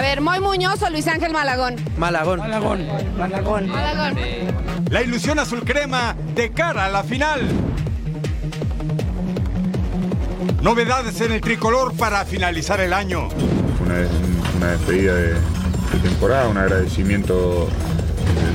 [0.00, 1.76] A ver, Moy Muñoz o Luis Ángel Malagón.
[1.98, 2.38] Malagón.
[2.38, 2.86] Malagón.
[3.18, 3.68] Malagón.
[3.68, 4.18] Malagón.
[4.88, 7.42] La ilusión azul crema de cara a la final.
[10.62, 13.28] Novedades en el tricolor para finalizar el año.
[13.84, 13.96] Una,
[14.56, 17.68] una despedida de, de temporada, un agradecimiento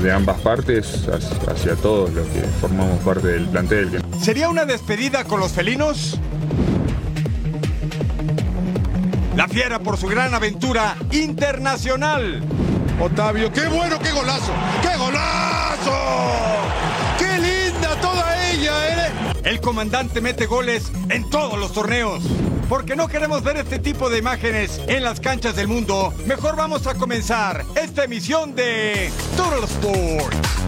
[0.02, 4.02] de ambas partes hacia, hacia todos los que formamos parte del plantel.
[4.20, 6.20] ¿Sería una despedida con los felinos?
[9.36, 12.42] La fiera por su gran aventura internacional.
[13.02, 15.92] Otavio, qué bueno, qué golazo, qué golazo.
[17.18, 19.12] Qué linda toda ella, ¿eh?
[19.44, 22.24] El comandante mete goles en todos los torneos.
[22.70, 26.88] Porque no queremos ver este tipo de imágenes en las canchas del mundo, mejor vamos
[26.88, 30.65] a comenzar esta emisión de Total Sports.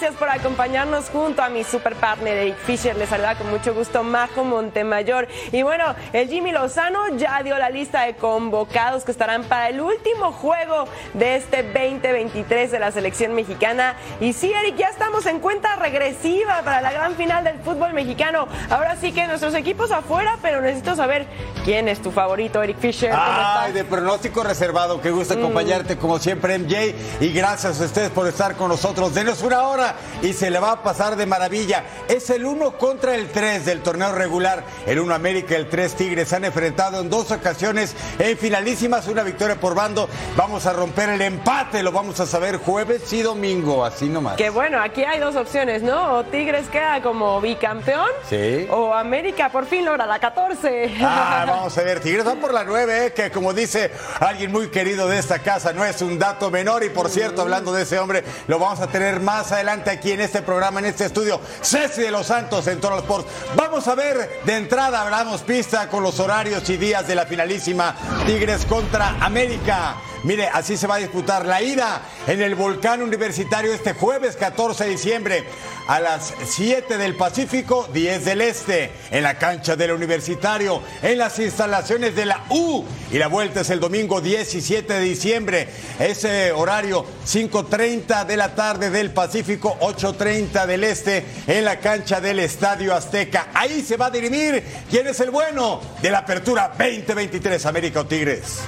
[0.00, 2.96] Gracias por acompañarnos junto a mi super partner Eric Fisher.
[2.96, 5.26] Les saluda con mucho gusto Majo Montemayor.
[5.50, 9.80] Y bueno, el Jimmy Lozano ya dio la lista de convocados que estarán para el
[9.80, 13.96] último juego de este 2023 de la selección mexicana.
[14.20, 18.46] Y sí, Eric, ya estamos en cuenta regresiva para la gran final del fútbol mexicano.
[18.70, 21.26] Ahora sí que nuestros equipos afuera, pero necesito saber
[21.64, 23.10] quién es tu favorito, Eric Fisher.
[23.10, 28.10] ¿Cómo Ay, de pronóstico reservado, qué gusto acompañarte como siempre MJ y gracias a ustedes
[28.10, 29.12] por estar con nosotros.
[29.12, 29.87] Denos una hora
[30.22, 31.84] y se le va a pasar de maravilla.
[32.08, 34.64] Es el 1 contra el 3 del torneo regular.
[34.86, 39.22] El 1 América el 3 Tigres se han enfrentado en dos ocasiones en finalísimas, una
[39.22, 40.08] victoria por bando.
[40.36, 44.36] Vamos a romper el empate, lo vamos a saber jueves y domingo, así nomás.
[44.36, 46.18] Que bueno, aquí hay dos opciones, ¿no?
[46.18, 48.08] O Tigres queda como bicampeón.
[48.28, 48.66] Sí.
[48.70, 50.96] O América por fin logra la 14.
[51.00, 54.68] Ah, vamos a ver, Tigres va por la 9, eh, que como dice alguien muy
[54.68, 56.84] querido de esta casa, no es un dato menor.
[56.84, 60.20] Y por cierto, hablando de ese hombre, lo vamos a tener más adelante aquí en
[60.20, 61.40] este programa, en este estudio.
[61.62, 63.28] Ceci de los Santos en Toro Sports.
[63.56, 67.94] Vamos a ver de entrada, hablamos pista con los horarios y días de la finalísima
[68.26, 69.96] Tigres contra América.
[70.24, 74.84] Mire, así se va a disputar la ida en el Volcán Universitario este jueves 14
[74.84, 75.44] de diciembre
[75.86, 81.38] a las 7 del Pacífico, 10 del Este, en la cancha del Universitario, en las
[81.38, 82.84] instalaciones de la U.
[83.10, 85.68] Y la vuelta es el domingo 17 de diciembre.
[85.98, 92.40] Ese horario 5.30 de la tarde del Pacífico, 8.30 del Este, en la cancha del
[92.40, 93.48] Estadio Azteca.
[93.54, 98.06] Ahí se va a dirimir quién es el bueno de la apertura 2023 América o
[98.06, 98.58] Tigres.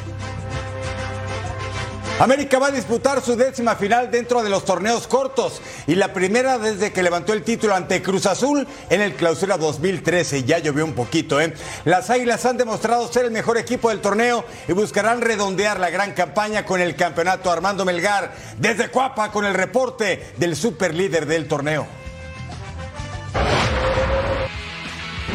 [2.20, 6.58] América va a disputar su décima final dentro de los torneos cortos y la primera
[6.58, 10.44] desde que levantó el título ante Cruz Azul en el Clausura 2013.
[10.44, 11.54] Ya llovió un poquito, ¿eh?
[11.86, 16.12] Las Águilas han demostrado ser el mejor equipo del torneo y buscarán redondear la gran
[16.12, 21.99] campaña con el campeonato Armando Melgar desde Cuapa con el reporte del superlíder del torneo.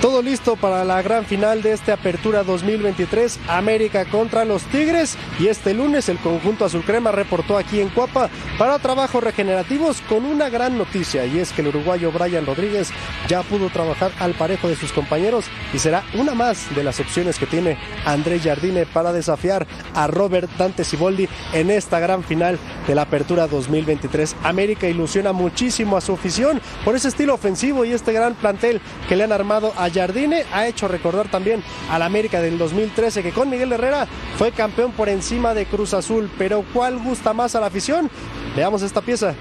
[0.06, 5.18] Todo listo para la gran final de esta apertura 2023, América contra los Tigres.
[5.40, 8.30] Y este lunes el conjunto azul crema reportó aquí en Cuapa
[8.60, 11.26] para trabajos regenerativos con una gran noticia.
[11.26, 12.92] Y es que el uruguayo Brian Rodríguez
[13.28, 17.40] ya pudo trabajar al parejo de sus compañeros y será una más de las opciones
[17.40, 22.94] que tiene Andrés Jardine para desafiar a Robert Dante Siboldi en esta gran final de
[22.94, 24.36] la apertura 2023.
[24.44, 29.16] América ilusiona muchísimo a su afición por ese estilo ofensivo y este gran plantel que
[29.16, 33.50] le han armado a Jardine ha hecho recordar también al América del 2013 que con
[33.50, 34.08] Miguel Herrera
[34.38, 36.30] fue campeón por encima de Cruz Azul.
[36.38, 38.12] Pero ¿cuál gusta más a la afición?
[38.56, 39.34] Veamos esta pieza.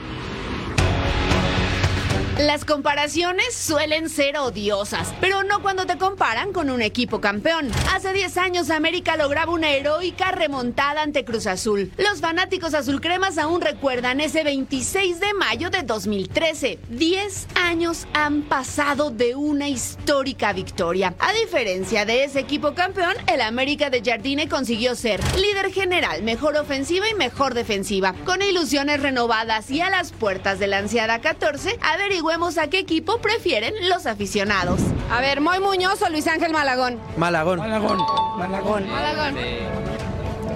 [2.39, 7.71] Las comparaciones suelen ser odiosas, pero no cuando te comparan con un equipo campeón.
[7.95, 11.93] Hace 10 años América lograba una heroica remontada ante Cruz Azul.
[11.97, 16.81] Los fanáticos azulcremas aún recuerdan ese 26 de mayo de 2013.
[16.89, 21.15] 10 años han pasado de una histórica victoria.
[21.21, 26.57] A diferencia de ese equipo campeón, el América de Jardine consiguió ser líder general, mejor
[26.57, 28.13] ofensiva y mejor defensiva.
[28.25, 31.79] Con ilusiones renovadas y a las puertas de la ansiada 14,
[32.25, 34.81] averiguemos a qué equipo prefieren los aficionados.
[35.11, 36.99] A ver, Moy Muñoz o Luis Ángel Malagón.
[37.17, 37.59] Malagón.
[37.59, 37.99] Malagón.
[38.39, 38.89] Malagón.
[38.89, 39.35] Malagón.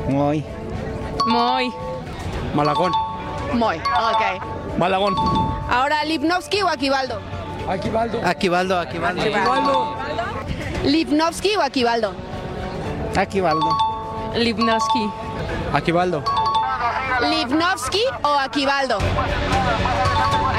[0.08, 0.44] Muy.
[1.26, 1.70] Moy.
[2.54, 2.92] Malagón.
[3.52, 3.76] Moy.
[3.76, 4.78] Ok.
[4.78, 5.14] Malagón.
[5.68, 7.20] Ahora, Lipnovsky o Aquivaldo.
[7.68, 8.20] Aquivaldo.
[8.24, 9.22] Aquivaldo, Aquivaldo.
[9.22, 9.96] Aquivaldo.
[10.84, 12.14] Lipnovsky o Aquivaldo.
[13.16, 13.76] Aquivaldo.
[14.36, 15.10] Lipnovsky.
[15.74, 16.24] Aquivaldo.
[17.20, 18.98] Lipnovsky o Aquivaldo.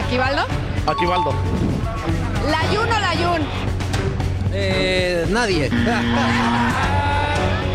[0.06, 0.69] ¿Aquivaldo?
[0.88, 1.34] Aquivaldo.
[2.50, 3.42] ¿Layun o Layun?
[4.54, 5.70] Eh, nadie.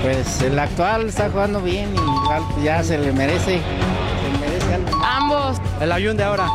[0.05, 3.59] Pues el actual está jugando bien y igual ya se le merece.
[3.59, 5.03] Se merece algo.
[5.03, 5.57] Ambos.
[5.81, 6.47] El avión de ahora.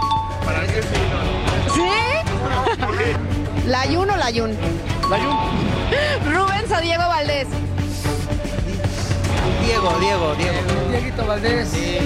[1.74, 1.82] ¿Sí?
[3.66, 4.56] ¿Layun o Layun?
[5.10, 5.36] Layun.
[6.32, 7.48] ¿Rubens o Diego Valdés?
[9.66, 10.92] Diego, Diego, Diego.
[10.92, 11.72] Dieguito Valdés.
[11.72, 12.06] Diego.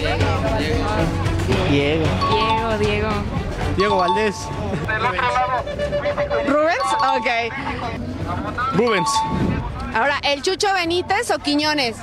[1.70, 2.78] Diego, Diego.
[2.80, 3.43] Diego
[3.78, 4.36] Valdés.
[6.48, 6.88] ¿Rubens?
[7.18, 7.28] Ok.
[8.74, 9.10] Rubens.
[9.96, 11.98] Ahora, ¿el Chucho Benítez o Quiñones?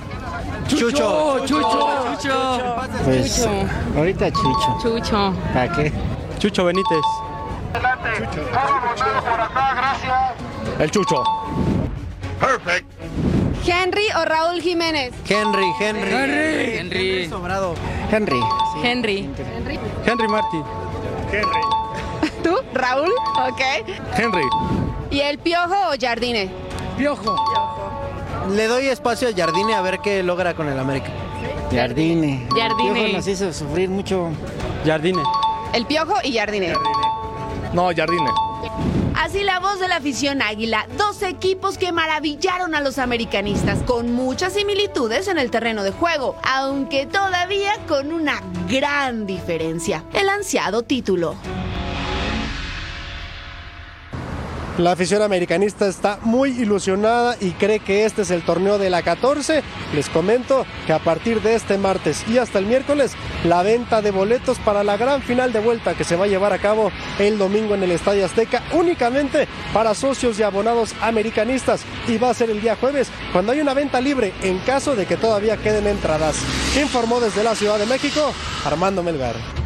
[0.69, 1.41] Chucho.
[1.47, 2.17] Chucho.
[2.21, 2.77] Chucho.
[3.05, 3.49] Pues
[3.97, 4.79] ahorita Chucho.
[4.83, 5.35] Chucho.
[5.53, 5.93] ¿Para qué?
[6.39, 7.05] Chucho Benítez.
[10.79, 11.25] El Chucho.
[12.41, 12.87] Perfect.
[13.67, 15.13] ¿Henry o Raúl Jiménez?
[15.29, 16.11] Henry, Henry.
[16.11, 16.79] Henry.
[16.79, 17.29] Henry.
[17.29, 17.75] Sobrado.
[18.11, 18.41] Henry.
[18.83, 19.29] Henry.
[20.07, 20.27] Henry
[21.31, 21.49] Martin.
[22.43, 22.57] ¿Tú?
[22.75, 23.13] ¿Raúl?
[23.49, 23.61] Ok.
[24.17, 24.43] Henry.
[25.11, 26.51] ¿Y el Piojo o Jardine?
[26.97, 27.37] Piojo.
[28.51, 31.09] Le doy espacio a Jardine a ver qué logra con el América.
[31.73, 32.47] Jardine.
[32.51, 32.93] Jardine.
[32.95, 34.31] Piojo nos hizo sufrir mucho.
[34.85, 35.23] Jardine.
[35.73, 36.75] El Piojo y Jardine.
[37.73, 38.31] No, Jardine.
[39.15, 44.13] Así la voz de la afición águila, dos equipos que maravillaron a los americanistas con
[44.13, 50.83] muchas similitudes en el terreno de juego, aunque todavía con una gran diferencia, el ansiado
[50.83, 51.37] título.
[54.81, 59.03] La afición americanista está muy ilusionada y cree que este es el torneo de la
[59.03, 59.63] 14.
[59.93, 63.13] Les comento que a partir de este martes y hasta el miércoles,
[63.45, 66.55] la venta de boletos para la gran final de vuelta que se va a llevar
[66.55, 72.17] a cabo el domingo en el Estadio Azteca únicamente para socios y abonados americanistas y
[72.17, 75.19] va a ser el día jueves cuando hay una venta libre en caso de que
[75.19, 76.37] todavía queden entradas.
[76.81, 78.33] Informó desde la Ciudad de México
[78.65, 79.60] Armando Melgar.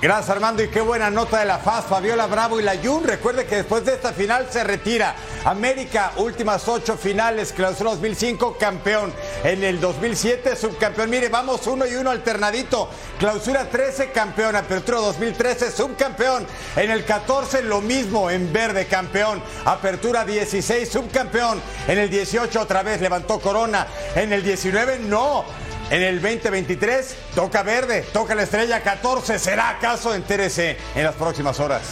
[0.00, 3.02] Gracias Armando y qué buena nota de la FAS, Fabiola Bravo y la Jun.
[3.02, 5.16] Recuerde que después de esta final se retira.
[5.44, 9.12] América, últimas ocho finales, clausura 2005, campeón.
[9.42, 11.10] En el 2007, subcampeón.
[11.10, 12.88] Mire, vamos uno y uno alternadito.
[13.18, 14.54] Clausura 13, campeón.
[14.54, 16.46] Apertura 2013, subcampeón.
[16.76, 19.42] En el 14, lo mismo, en verde, campeón.
[19.64, 21.60] Apertura 16, subcampeón.
[21.88, 23.88] En el 18, otra vez levantó corona.
[24.14, 25.44] En el 19, no.
[25.90, 29.38] En el 2023 toca verde, toca la estrella 14.
[29.38, 30.14] ¿Será acaso?
[30.14, 31.82] Entérese en las próximas horas.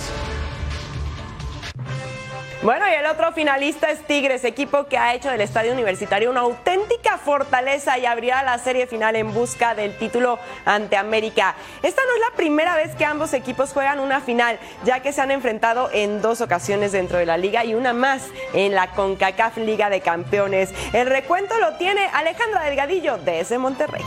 [2.67, 6.41] Bueno, y el otro finalista es Tigres, equipo que ha hecho del estadio universitario una
[6.41, 11.55] auténtica fortaleza y abrirá la serie final en busca del título ante América.
[11.85, 15.21] Esta no es la primera vez que ambos equipos juegan una final, ya que se
[15.21, 19.59] han enfrentado en dos ocasiones dentro de la liga y una más en la CONCACAF
[19.59, 20.75] Liga de Campeones.
[20.93, 24.03] El recuento lo tiene Alejandra Delgadillo desde Monterrey.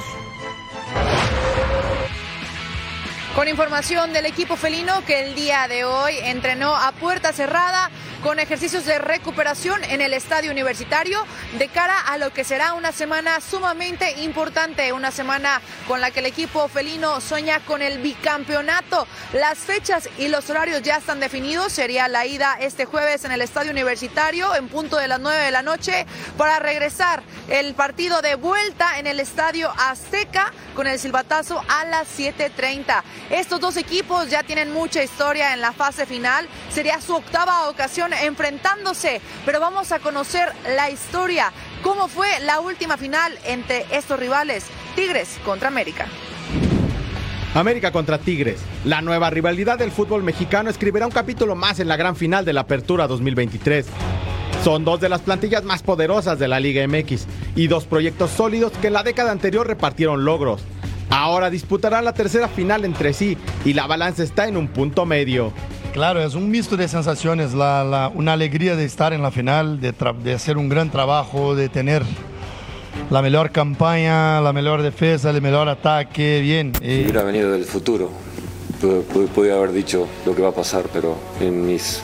[3.36, 7.92] Con información del equipo felino que el día de hoy entrenó a puerta cerrada
[8.24, 11.26] con ejercicios de recuperación en el estadio universitario
[11.58, 16.20] de cara a lo que será una semana sumamente importante, una semana con la que
[16.20, 19.08] el equipo felino sueña con el bicampeonato.
[19.34, 23.42] Las fechas y los horarios ya están definidos, sería la ida este jueves en el
[23.42, 26.06] estadio universitario en punto de las 9 de la noche
[26.38, 32.08] para regresar el partido de vuelta en el estadio Azteca con el silbatazo a las
[32.20, 33.02] 7.30.
[33.30, 38.12] Estos dos equipos ya tienen mucha historia en la fase final, sería su octava ocasión
[38.12, 41.52] enfrentándose, pero vamos a conocer la historia,
[41.84, 44.66] cómo fue la última final entre estos rivales,
[44.96, 46.08] Tigres contra América.
[47.54, 48.62] América contra Tigres.
[48.84, 52.54] La nueva rivalidad del fútbol mexicano escribirá un capítulo más en la gran final de
[52.54, 53.86] la Apertura 2023.
[54.64, 58.72] Son dos de las plantillas más poderosas de la Liga MX y dos proyectos sólidos
[58.74, 60.64] que en la década anterior repartieron logros.
[61.10, 65.52] Ahora disputarán la tercera final entre sí y la balanza está en un punto medio.
[65.94, 69.82] Claro, es un mixto de sensaciones, la, la, una alegría de estar en la final,
[69.82, 72.04] de, de, hacer un gran trabajo, de tener
[73.10, 76.74] la mejor campaña, la mejor defensa, el mejor ataque, bien.
[76.80, 78.12] Si hubiera venido del futuro,
[79.34, 82.02] podía haber dicho lo que va a pasar, pero en mis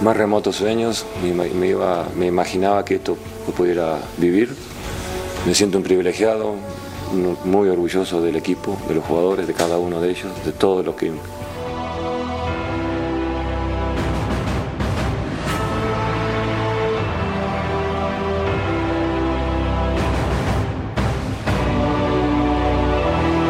[0.00, 4.54] más remotos sueños me, me, iba, me imaginaba que esto lo pudiera vivir.
[5.46, 6.54] Me siento un privilegiado,
[7.14, 10.96] muy orgulloso del equipo, de los jugadores, de cada uno de ellos, de todo lo
[10.96, 11.12] que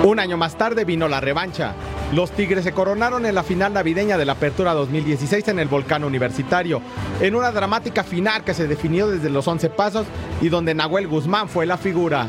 [0.05, 1.75] Un año más tarde vino la revancha.
[2.13, 6.05] Los Tigres se coronaron en la final navideña de la Apertura 2016 en el Volcán
[6.05, 6.83] Universitario,
[7.21, 10.07] en una dramática final que se definió desde los 11 pasos
[10.43, 12.29] y donde Nahuel Guzmán fue la figura.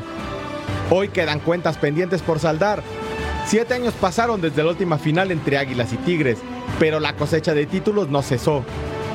[0.91, 2.83] Hoy quedan cuentas pendientes por saldar.
[3.47, 6.37] Siete años pasaron desde la última final entre Águilas y Tigres,
[6.79, 8.63] pero la cosecha de títulos no cesó.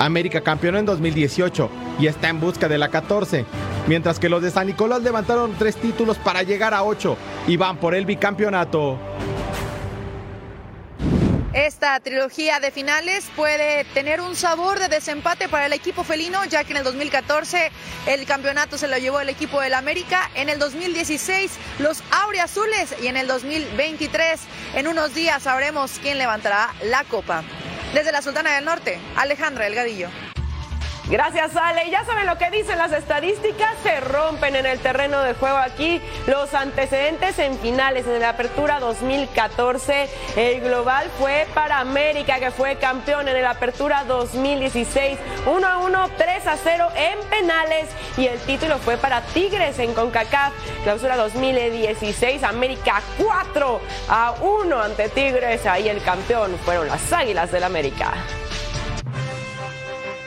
[0.01, 3.45] América campeonó en 2018 y está en busca de la 14,
[3.87, 7.77] mientras que los de San Nicolás levantaron tres títulos para llegar a 8 y van
[7.77, 8.99] por el bicampeonato.
[11.53, 16.63] Esta trilogía de finales puede tener un sabor de desempate para el equipo felino, ya
[16.63, 17.73] que en el 2014
[18.07, 22.05] el campeonato se lo llevó el equipo del América, en el 2016 los
[22.41, 24.41] Azules y en el 2023
[24.77, 27.43] en unos días sabremos quién levantará la copa.
[27.95, 30.30] Desde la Sultana del Norte, Alejandra Delgadillo.
[31.11, 31.89] Gracias, Ale.
[31.89, 35.57] Y ya saben lo que dicen las estadísticas, se rompen en el terreno de juego
[35.57, 38.07] aquí los antecedentes en finales.
[38.07, 44.05] En la apertura 2014, el global fue para América, que fue campeón en la apertura
[44.05, 45.19] 2016.
[45.47, 47.89] 1 a 1, 3 a 0 en penales.
[48.17, 50.53] Y el título fue para Tigres en CONCACAF.
[50.85, 55.67] Clausura 2016, América 4 a 1 ante Tigres.
[55.67, 58.15] Ahí el campeón fueron las Águilas del América.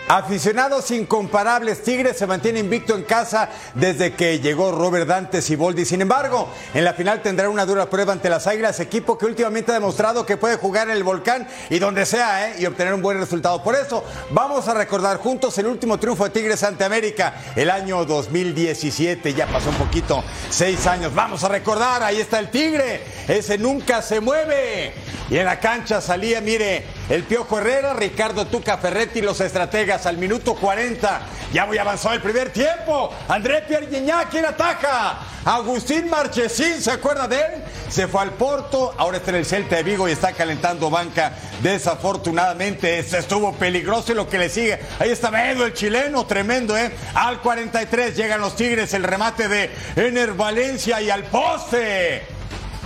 [0.09, 5.85] Aficionados incomparables, Tigres se mantiene invicto en casa desde que llegó Robert Dante Siboldi.
[5.85, 9.71] Sin embargo, en la final tendrá una dura prueba ante las Águilas, equipo que últimamente
[9.71, 12.55] ha demostrado que puede jugar en el volcán y donde sea, ¿eh?
[12.59, 13.63] y obtener un buen resultado.
[13.63, 18.03] Por eso, vamos a recordar juntos el último triunfo de Tigres ante América, el año
[18.03, 19.33] 2017.
[19.33, 21.15] Ya pasó un poquito, seis años.
[21.15, 24.93] Vamos a recordar, ahí está el Tigre, ese nunca se mueve.
[25.29, 30.17] Y en la cancha salía, mire, el Piojo Herrera, Ricardo Tuca Ferretti, los estrategas al
[30.17, 31.21] minuto 40.
[31.53, 33.13] Ya voy avanzado el primer tiempo.
[33.27, 35.19] André Pierre Gignac, ¿quién ataca?
[35.45, 37.63] Agustín Marchesín, ¿se acuerda de él?
[37.89, 41.33] Se fue al Porto, ahora está en el Celta de Vigo y está calentando banca.
[41.61, 44.79] Desafortunadamente, se estuvo peligroso y lo que le sigue.
[44.99, 46.91] Ahí está Medo, el chileno, tremendo, ¿eh?
[47.13, 52.32] Al 43 llegan los Tigres, el remate de Ener Valencia y al poste.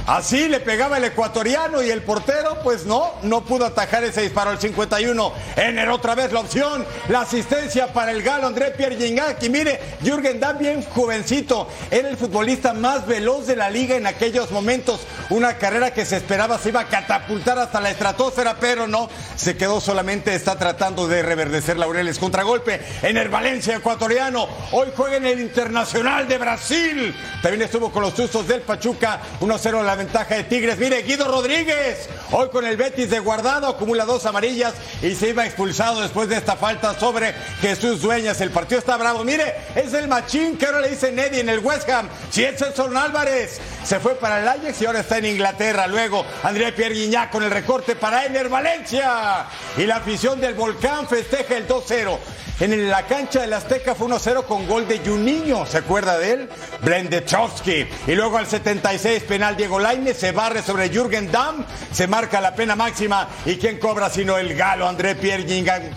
[0.07, 4.51] Así le pegaba el ecuatoriano y el portero, pues no, no pudo atajar ese disparo
[4.51, 5.33] al 51.
[5.57, 9.43] Ener otra vez la opción, la asistencia para el galo André Pierre Gignac.
[9.43, 14.07] Y mire, Jürgen Damm bien jovencito, era el futbolista más veloz de la liga en
[14.07, 15.01] aquellos momentos.
[15.29, 19.57] Una carrera que se esperaba se iba a catapultar hasta la estratosfera, pero no, se
[19.57, 22.17] quedó solamente, está tratando de reverdecer laureles.
[22.17, 24.47] Contragolpe en el Valencia ecuatoriano.
[24.71, 27.13] Hoy juega en el Internacional de Brasil.
[27.41, 30.77] También estuvo con los sustos del Pachuca, 1-0 la ventaja de Tigres.
[30.77, 35.45] Mire, Guido Rodríguez, hoy con el Betis de guardado, acumula dos amarillas y se iba
[35.45, 38.39] expulsado después de esta falta sobre Jesús Dueñas.
[38.39, 39.23] El partido está bravo.
[39.23, 42.07] Mire, es el machín que ahora le dice Neddy en el West Ham.
[42.29, 45.87] Si es Edson Álvarez, se fue para el Ajax y ahora está en Inglaterra.
[45.87, 49.45] Luego, André Pierre Guignac con el recorte para Ener Valencia.
[49.77, 52.17] Y la afición del Volcán festeja el 2-0.
[52.59, 56.49] En la cancha del Azteca fue 1-0 con gol de Juninho, ¿se acuerda de él?
[56.81, 57.87] Brendechowski.
[58.07, 61.63] Y luego al 76, penal Diego Laine, se barre sobre Jürgen Damm,
[61.93, 63.25] se marca la pena máxima.
[63.45, 65.45] ¿Y quién cobra sino el galo André Pierre?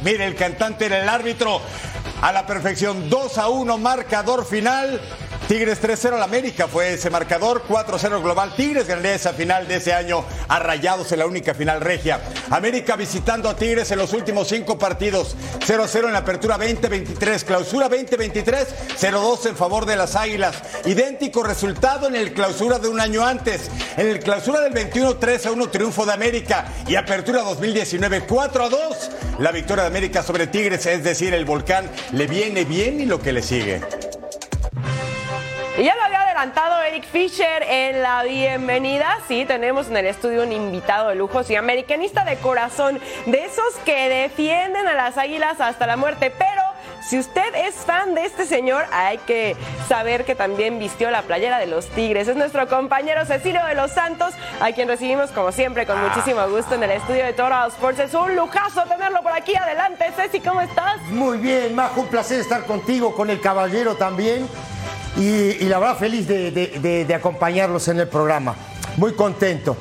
[0.05, 1.61] Mire, el cantante era el árbitro.
[2.23, 5.01] A la perfección, 2 a 1, marcador final.
[5.51, 8.55] Tigres 3-0 al América fue ese marcador, 4-0 global.
[8.55, 12.21] Tigres ganaría esa final de ese año a en la única final regia.
[12.51, 15.35] América visitando a Tigres en los últimos cinco partidos,
[15.67, 20.55] 0-0 en la apertura 2023, clausura 2023, 0-2 en favor de las Águilas.
[20.85, 23.73] Idéntico resultado en el clausura de un año antes.
[23.97, 28.79] En el clausura del 21, 3-1 triunfo de América y apertura 2019, 4-2
[29.41, 33.21] la victoria de América sobre Tigres, es decir, el volcán le viene bien y lo
[33.21, 33.81] que le sigue.
[35.79, 39.19] Y ya lo había adelantado Eric Fisher en la bienvenida.
[39.29, 43.77] Sí, tenemos en el estudio un invitado de lujo, sí, americanista de corazón, de esos
[43.85, 46.33] que defienden a las águilas hasta la muerte.
[46.37, 46.61] Pero
[47.03, 49.57] si usted es fan de este señor, hay que
[49.89, 52.27] saber que también vistió la playera de los Tigres.
[52.29, 56.75] Es nuestro compañero Cecilio de los Santos, a quien recibimos como siempre con muchísimo gusto
[56.75, 58.01] en el estudio de Total Sports.
[58.01, 59.55] Es un lujazo tenerlo por aquí.
[59.55, 61.01] Adelante, Ceci, ¿cómo estás?
[61.11, 64.49] Muy bien, Majo, un placer estar contigo, con el caballero también.
[65.19, 68.55] Y, la verdad, feliz de- de acompañarlos en el programa.
[68.97, 69.77] Muy contento.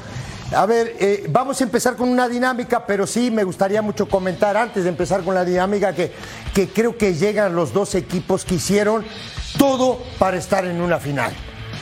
[0.55, 4.57] A ver, eh, vamos a empezar con una dinámica, pero sí me gustaría mucho comentar
[4.57, 6.11] antes de empezar con la dinámica que,
[6.55, 9.05] que creo que llegan los dos equipos que hicieron
[9.59, 11.31] todo para estar en una final.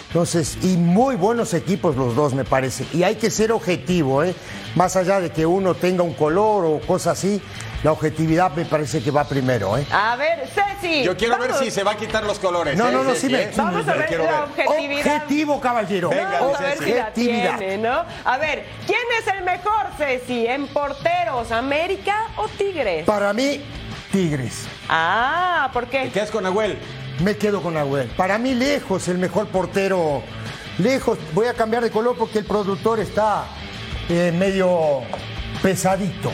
[0.09, 2.85] Entonces, y muy buenos equipos los dos, me parece.
[2.93, 4.35] Y hay que ser objetivo, ¿eh?
[4.75, 7.41] Más allá de que uno tenga un color o cosas así,
[7.83, 9.85] la objetividad me parece que va primero, ¿eh?
[9.91, 11.03] A ver, Ceci.
[11.03, 12.75] Yo quiero ver si se va a quitar los colores.
[12.77, 13.51] No, ¿eh, no, no, Ceci, sí me- eh?
[13.55, 14.41] Vamos a ver Quiero la ver.
[14.41, 15.15] objetividad.
[15.15, 16.09] Objetivo, caballero.
[16.09, 17.57] Venga, Vamos a ver si la Objetividad.
[17.57, 18.03] tiene, ¿no?
[18.25, 23.05] A ver, ¿quién es el mejor, Ceci, en porteros, América o Tigres?
[23.05, 23.63] Para mí,
[24.11, 24.65] Tigres.
[24.89, 26.09] Ah, ¿por qué?
[26.13, 26.77] ¿Qué es con Nahuel?
[27.21, 28.07] Me quedo con Agüel.
[28.09, 30.21] Para mí, lejos, el mejor portero.
[30.77, 33.45] Lejos, voy a cambiar de color porque el productor está
[34.09, 35.01] eh, medio
[35.61, 36.31] pesadito.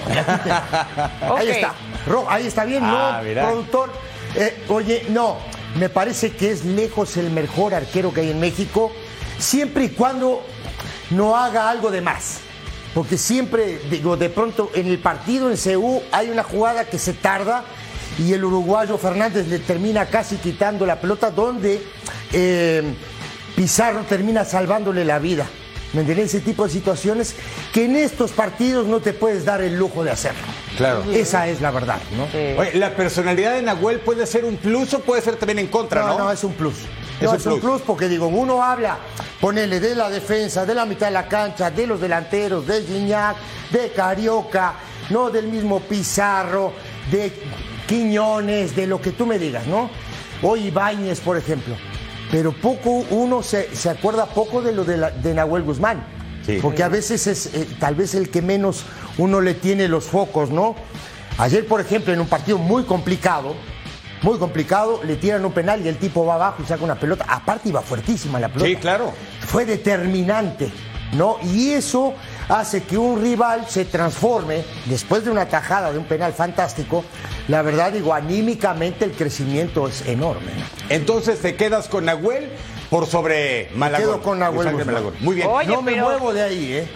[1.38, 1.74] Ahí está.
[2.08, 3.28] Ro- ahí está bien, Ah, ¿no?
[3.28, 3.46] mira.
[3.48, 3.92] Productor.
[4.36, 5.38] Eh, oye, no,
[5.78, 8.92] me parece que es lejos el mejor arquero que hay en México,
[9.38, 10.44] siempre y cuando
[11.12, 12.40] no haga algo de más.
[12.94, 17.14] porque siempre, digo, de pronto en el partido en CU hay una jugada que se
[17.14, 17.64] tarda
[18.20, 21.82] y el uruguayo Fernández le termina casi quitando la pelota donde
[22.32, 22.94] eh,
[23.56, 25.48] Pizarro termina salvándole la vida.
[25.94, 26.34] ¿Me entiendes?
[26.34, 27.36] Ese tipo de situaciones
[27.72, 30.42] que en estos partidos no te puedes dar el lujo de hacerlo.
[30.76, 31.04] Claro.
[31.12, 32.24] Esa es la verdad, ¿no?
[32.60, 36.02] Oye, ¿la personalidad de Nahuel puede ser un plus o puede ser también en contra,
[36.02, 36.18] no?
[36.18, 36.74] No, no, es un plus.
[37.20, 37.62] Es No, un es un plus.
[37.62, 38.98] plus porque digo, uno habla,
[39.40, 43.36] ponele de la defensa, de la mitad de la cancha, de los delanteros, de Gignac,
[43.72, 44.74] de Carioca,
[45.12, 46.74] no del mismo Pizarro,
[47.12, 47.32] de
[47.88, 49.92] Quiñones, de lo que tú me digas, ¿no?
[50.42, 51.76] O Ibáñez, por ejemplo.
[52.34, 56.04] Pero poco, uno se, se acuerda poco de lo de, la- de Nahuel Guzmán.
[56.64, 58.86] Porque a veces es eh, tal vez el que menos
[59.20, 60.76] uno le tiene los focos, ¿no?
[61.38, 63.54] Ayer, por ejemplo, en un partido muy complicado,
[64.24, 67.24] muy complicado, le tiran un penal y el tipo va abajo y saca una pelota.
[67.30, 68.66] Aparte iba fuertísima la pelota.
[68.68, 69.14] Sí, claro.
[69.42, 70.72] Fue determinante,
[71.14, 71.38] ¿no?
[71.44, 72.16] Y eso
[72.50, 77.04] hace que un rival se transforme, después de una tajada de un penal fantástico,
[77.48, 80.52] la verdad digo, anímicamente el crecimiento es enorme.
[80.56, 80.64] ¿no?
[80.90, 82.50] Entonces te quedas con Nahuel
[82.90, 84.08] por sobre Malagón.
[84.08, 84.74] quedo con Nahuel.
[85.20, 85.48] Muy bien.
[85.50, 86.88] Oye, no me pero- muevo de ahí, ¿eh?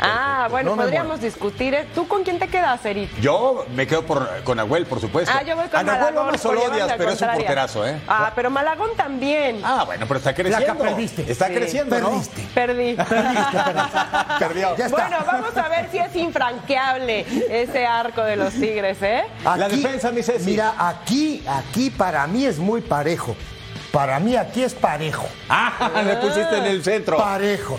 [0.00, 1.74] Ah, bueno, No me podríamos discutir.
[1.74, 1.86] ¿eh?
[1.94, 3.10] ¿Tú con quién te quedas, Eric?
[3.20, 5.32] Yo me quedo por, con Nahuel, por supuesto.
[5.34, 6.32] Ah, yo voy con A Nahuel Malagón.
[6.32, 8.00] no solo por odias, pero es un porterazo, ¿eh?
[8.08, 9.60] Ah, pero Malagón también.
[9.64, 10.72] Ah, bueno, pero está creciendo.
[10.72, 11.30] acá perdiste.
[11.30, 11.54] Está Sí.
[11.54, 12.10] creciendo, ¿no?
[12.10, 12.42] Perdiste.
[12.54, 12.96] Perdí.
[14.38, 14.76] Perdió.
[14.76, 15.08] Ya está.
[15.08, 19.24] Bueno, vamos a ver si es infranqueable ese arco de los Tigres, ¿eh?
[19.44, 20.50] La defensa, mi Ceci.
[20.50, 23.36] Mira, aquí, aquí para mí es muy parejo.
[23.92, 25.26] Para mí aquí es parejo.
[25.48, 27.16] Ah, le pusiste en el centro.
[27.16, 27.78] Parejo.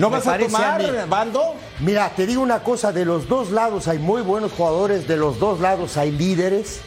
[0.00, 0.88] ¿No Me vas a tomar, mí.
[1.08, 1.54] Bando?
[1.80, 5.38] Mira, te digo una cosa, de los dos lados hay muy buenos jugadores, de los
[5.38, 6.80] dos lados hay líderes.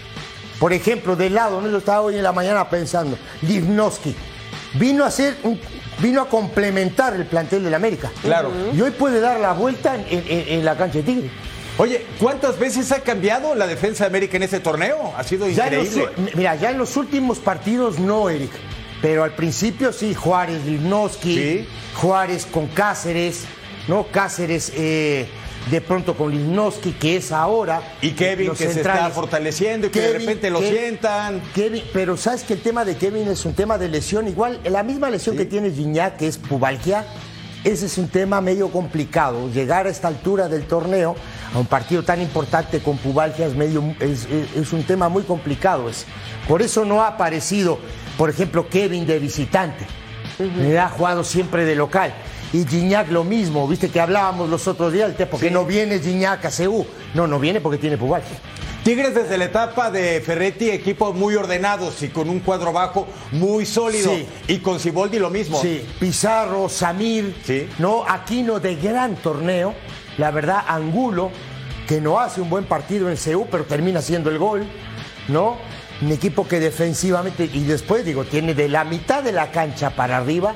[0.60, 1.70] Por ejemplo, del lado, ¿no?
[1.70, 4.16] Yo estaba hoy en la mañana pensando, Livnowski
[4.76, 5.60] vino a ser un-
[6.00, 8.12] vino a complementar el plantel del América.
[8.24, 8.50] Claro.
[8.74, 11.30] Y hoy puede dar la vuelta en, en- en la cancha de Tigre.
[11.78, 15.12] Oye, ¿cuántas veces ha cambiado la defensa de América en este torneo?
[15.18, 16.32] Ha sido Ya en los increíble.
[16.36, 18.52] mira, ya en los últimos partidos no, Eric.
[19.04, 21.68] Pero al principio sí, Juárez, Livnowski, Sí.
[21.96, 23.44] Juárez con Cáceres,
[23.88, 24.08] ¿no?
[24.08, 25.28] Cáceres eh,
[25.70, 27.82] de pronto con Livnowski, que es ahora.
[28.02, 31.42] Y Kevin, los que se está fortaleciendo y que de Kevin, repente lo Kevin, sientan.
[31.54, 34.28] Kevin, pero sabes que el tema de Kevin es un tema de lesión.
[34.28, 37.06] Igual, la misma lesión que tiene Gignac, que es pubalgia,
[37.66, 39.50] ese es un tema medio complicado.
[39.52, 41.16] Llegar a esta altura del torneo,
[41.54, 45.24] a un partido tan importante con pubalgia, es, medio, es, es- es un tema muy
[45.24, 45.90] complicado.
[45.90, 46.06] ese.
[46.48, 47.80] Por eso no ha aparecido,
[48.18, 49.86] por ejemplo, Kevin de visitante.
[50.40, 52.14] Le ha jugado siempre de local.
[52.54, 56.46] Y Gignac lo mismo, viste que hablábamos los otros días, el porque no viene Gignac
[56.46, 56.86] a CU.
[57.14, 58.38] No, no viene porque tiene pubalgia.
[58.84, 63.66] Tigres desde la etapa de Ferretti, equipos muy ordenados y con un cuadro bajo muy
[63.66, 64.12] sólido.
[64.12, 64.28] Sí.
[64.50, 65.60] Y con Ciboldi lo mismo.
[65.62, 67.70] Sí, Pizarro, Samir, Sí.
[67.80, 69.74] no, Aquino de gran torneo.
[70.18, 71.32] La verdad, Angulo,
[71.88, 74.66] que no hace un buen partido en CU, pero termina haciendo el gol,
[75.30, 75.58] ¿no?
[76.02, 80.18] Un equipo que defensivamente, y después digo, tiene de la mitad de la cancha para
[80.18, 80.56] arriba,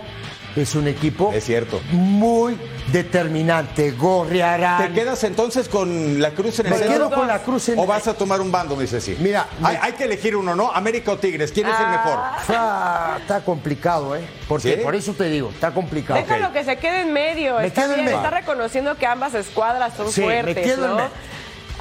[0.55, 1.79] es un equipo Es cierto.
[1.91, 2.57] muy
[2.91, 3.91] determinante.
[3.91, 4.87] Gorriarán.
[4.87, 6.93] ¿Te quedas entonces con la cruz en el Me centro?
[7.09, 9.15] quedo con la cruz en ¿O vas a tomar un bando, dice sí?
[9.19, 10.71] Mira, hay, me- hay que elegir uno, ¿no?
[10.71, 12.19] América o Tigres, ¿quién es el mejor?
[12.41, 14.21] Está, está complicado, ¿eh?
[14.47, 14.81] Porque ¿Sí?
[14.83, 16.19] por eso te digo, está complicado.
[16.19, 17.57] Déjalo que se quede en medio.
[17.59, 18.17] Me está quedo en bien, medio.
[18.17, 20.95] está reconociendo que ambas escuadras son Sí, me fuertes, quedo en ¿no?
[20.95, 21.09] medio.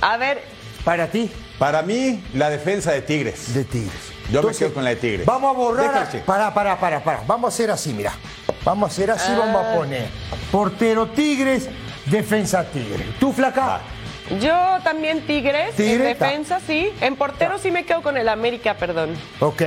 [0.02, 0.42] A ver,
[0.86, 3.52] Para ti, Para mí, la defensa de Tigres.
[3.52, 4.12] de Tigres.
[4.30, 5.26] Yo Entonces, me quedo con la de Tigres.
[5.26, 5.96] Vamos a borrar.
[5.96, 6.24] A-.
[6.24, 7.20] Para, para, para, para.
[7.26, 8.12] Vamos a hacer así, mira.
[8.64, 9.72] Vamos a hacer así, vamos Ah.
[9.72, 10.06] a poner.
[10.52, 11.68] Portero Tigres,
[12.06, 13.04] defensa Tigres.
[13.18, 13.80] ¿Tú, flaca?
[14.40, 14.52] yo
[14.84, 19.14] también Tigres, Tigre, en defensa sí, en portero sí me quedo con el América, perdón.
[19.40, 19.62] Ok.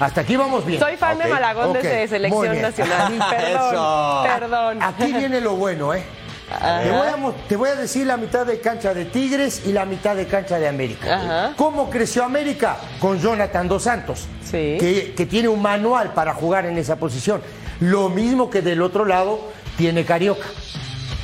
[0.00, 0.80] Hasta aquí vamos bien.
[0.80, 2.60] Soy fan de Malagón ok, desde Selección.
[2.62, 3.12] Nacional.
[3.30, 4.22] Perdón, Eso.
[4.26, 4.82] perdón.
[4.82, 6.02] Aquí viene lo bueno, ¿eh?
[6.58, 9.72] Te voy, a, mo- te voy a decir la mitad de cancha de Tigres y
[9.72, 11.14] la mitad de cancha de América.
[11.14, 11.54] Ajá.
[11.56, 12.76] ¿Cómo creció América?
[13.00, 14.76] Con Jonathan Dos Santos, Sí.
[14.78, 17.40] que, que tiene un manual para jugar en esa posición.
[17.80, 19.40] Lo mismo que del otro lado
[19.76, 20.46] tiene Carioca.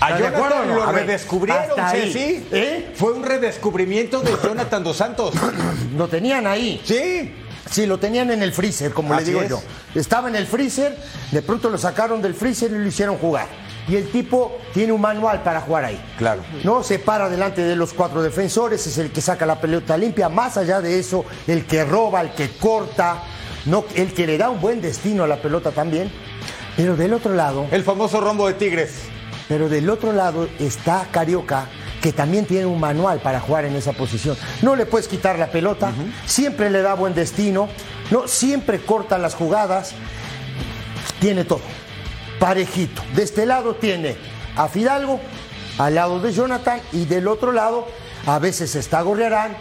[0.00, 0.74] A ¿Estás de acuerdo o Jonathan no?
[0.76, 2.12] lo A redescubrieron, hasta ahí.
[2.12, 2.46] Ceci.
[2.52, 2.92] ¿Eh?
[2.94, 5.34] Fue un redescubrimiento de Jonathan Dos Santos.
[5.96, 6.80] Lo tenían ahí.
[6.84, 7.34] Sí.
[7.70, 9.50] Sí, lo tenían en el freezer, como Así le digo es.
[9.50, 9.60] yo.
[9.94, 10.96] Estaba en el freezer,
[11.32, 13.46] de pronto lo sacaron del freezer y lo hicieron jugar.
[13.88, 16.00] Y el tipo tiene un manual para jugar ahí.
[16.18, 16.42] Claro.
[16.62, 20.28] No se para delante de los cuatro defensores, es el que saca la pelota limpia.
[20.28, 23.22] Más allá de eso, el que roba, el que corta,
[23.64, 26.12] no, el que le da un buen destino a la pelota también.
[26.76, 28.92] Pero del otro lado, El famoso rombo de Tigres.
[29.48, 31.66] pero del otro lado está Carioca,
[32.02, 34.36] que también tiene un manual para jugar en esa posición.
[34.62, 35.90] No le puedes quitar la pelota,
[36.26, 37.68] siempre le da buen destino,
[38.10, 39.92] no, siempre corta las jugadas,
[41.20, 41.62] tiene todo.
[42.38, 43.02] Parejito.
[43.14, 44.16] De este lado tiene
[44.56, 45.20] a Fidalgo
[45.78, 47.86] al lado de Jonathan y del otro lado
[48.26, 49.56] a veces está Gorriarán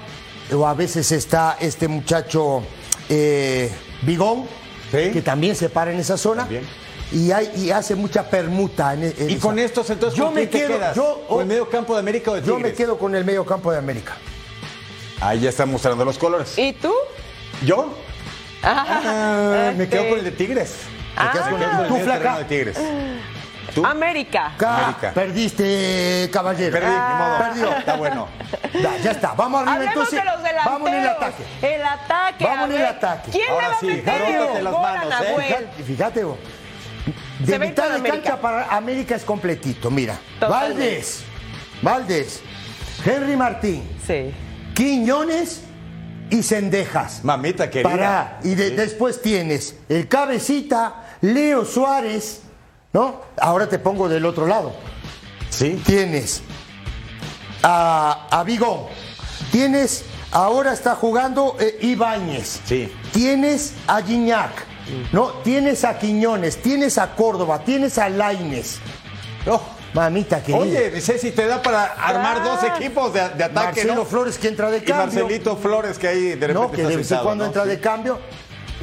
[0.53, 2.63] o a veces está este muchacho
[3.09, 4.45] eh, Bigón,
[4.91, 6.47] que también se para en esa zona.
[7.11, 8.93] Y, hay, y hace mucha permuta.
[8.93, 9.41] En, en Y esa.
[9.41, 10.95] con estos, entonces, yo ¿con me quién te quedo, quedas?
[10.95, 12.77] Yo, ¿Con el medio campo de América o de Yo me Tigres?
[12.77, 14.17] quedo con el medio campo de América.
[15.21, 16.57] Ahí ya están mostrando los colores.
[16.57, 16.93] ¿Y tú?
[17.65, 17.93] ¿Yo?
[18.61, 20.73] Ah, me quedo con el de Tigres.
[21.17, 21.31] Ah.
[21.49, 22.19] Con el ¿Tú, flaca?
[22.19, 22.77] terreno de Tigres.
[23.83, 24.53] América.
[24.57, 25.11] Ca- América.
[25.13, 26.71] Perdiste, caballero.
[26.71, 27.37] Perdí, ni modo.
[27.37, 27.77] Perdió.
[27.77, 28.27] Está bueno.
[28.73, 29.33] Ya, ya está.
[29.33, 30.19] Vamos arriba Hablemos entonces.
[30.43, 30.65] de los.
[30.65, 31.43] Vamos en el ataque.
[31.61, 32.43] El ataque.
[32.43, 33.31] Vamos en el ataque.
[33.31, 35.35] ¿Quién Ahora va sí, a meter las manos, ¿eh?
[35.47, 36.37] Fíjate, fíjate vos.
[37.39, 38.15] De Se mitad de América.
[38.23, 39.91] cancha para América es completito.
[39.91, 40.15] Mira.
[40.39, 40.83] Totalmente.
[40.83, 41.23] Valdés.
[41.81, 42.41] Valdés.
[43.05, 43.87] Henry Martín.
[44.05, 44.33] Sí.
[44.73, 45.61] Quiñones
[46.31, 47.23] y Cendejas.
[47.23, 47.89] Mamita querida.
[47.89, 52.41] Para, y de- después tienes el cabecita, Leo Suárez,
[52.93, 53.21] ¿no?
[53.39, 54.73] Ahora te pongo del otro lado.
[55.49, 55.81] Sí.
[55.85, 56.41] Tienes
[57.63, 58.81] a, a Bigón.
[59.51, 62.61] Tienes, ahora está jugando eh, Ibáñez.
[62.65, 62.91] Sí.
[63.13, 64.65] Tienes a Guiñac.
[65.11, 65.27] ¿no?
[65.43, 68.79] Tienes a Quiñones, tienes a Córdoba, tienes a Laines.
[69.45, 69.61] Oh.
[69.93, 70.61] Mamita querida.
[70.61, 73.53] Oye, dice si te da para armar dos equipos de, de ataque,
[73.83, 74.05] Marcelo ¿no?
[74.05, 75.23] Flores que entra de Y cambio.
[75.23, 77.47] Marcelito Flores que ahí de repente No, que está de vez en sentado, cuando ¿no?
[77.49, 77.69] entra Sí.
[77.69, 78.19] de cambio.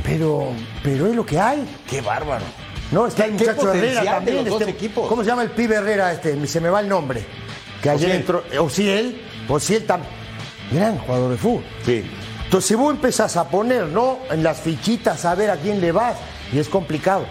[0.03, 0.49] Pero,
[0.83, 1.65] pero es lo que hay.
[1.89, 2.45] Qué bárbaro.
[2.91, 4.47] No, está el ¿Qué muchacho Herrera también.
[4.47, 5.09] este- equipos?
[5.09, 6.47] ¿Cómo se llama el pibe Herrera este?
[6.47, 7.25] Se me va el nombre.
[7.83, 8.21] Que ayer Ociel.
[8.21, 8.45] entró.
[8.53, 9.23] eh, Ociel.
[9.49, 10.13] Ociel también.
[10.73, 11.65] Gran jugador de fútbol.
[11.85, 12.05] Sí.
[12.45, 14.19] Entonces, si vos empezás a poner, ¿no?
[14.31, 16.17] En las fichitas a ver a quién le vas,
[16.53, 17.27] y es complicado.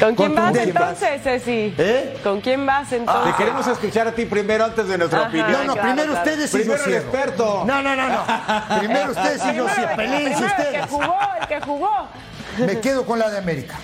[0.00, 1.74] ¿Con quién vas entonces, Ceci?
[1.78, 2.18] ¿Eh?
[2.22, 3.32] ¿Con quién vas entonces?
[3.34, 5.28] Te queremos escuchar a ti primero antes de nuestra Ajá.
[5.28, 5.52] opinión.
[5.52, 6.30] No, no, claro, primero claro.
[6.30, 7.04] ustedes y yo Primero el cierro.
[7.08, 7.64] experto.
[7.66, 8.78] No, no, no, no.
[8.78, 9.96] Primero ustedes y yo Primero, cierro.
[9.96, 12.08] Primero el que jugó, el que jugó.
[12.58, 13.74] Me quedo con la de América.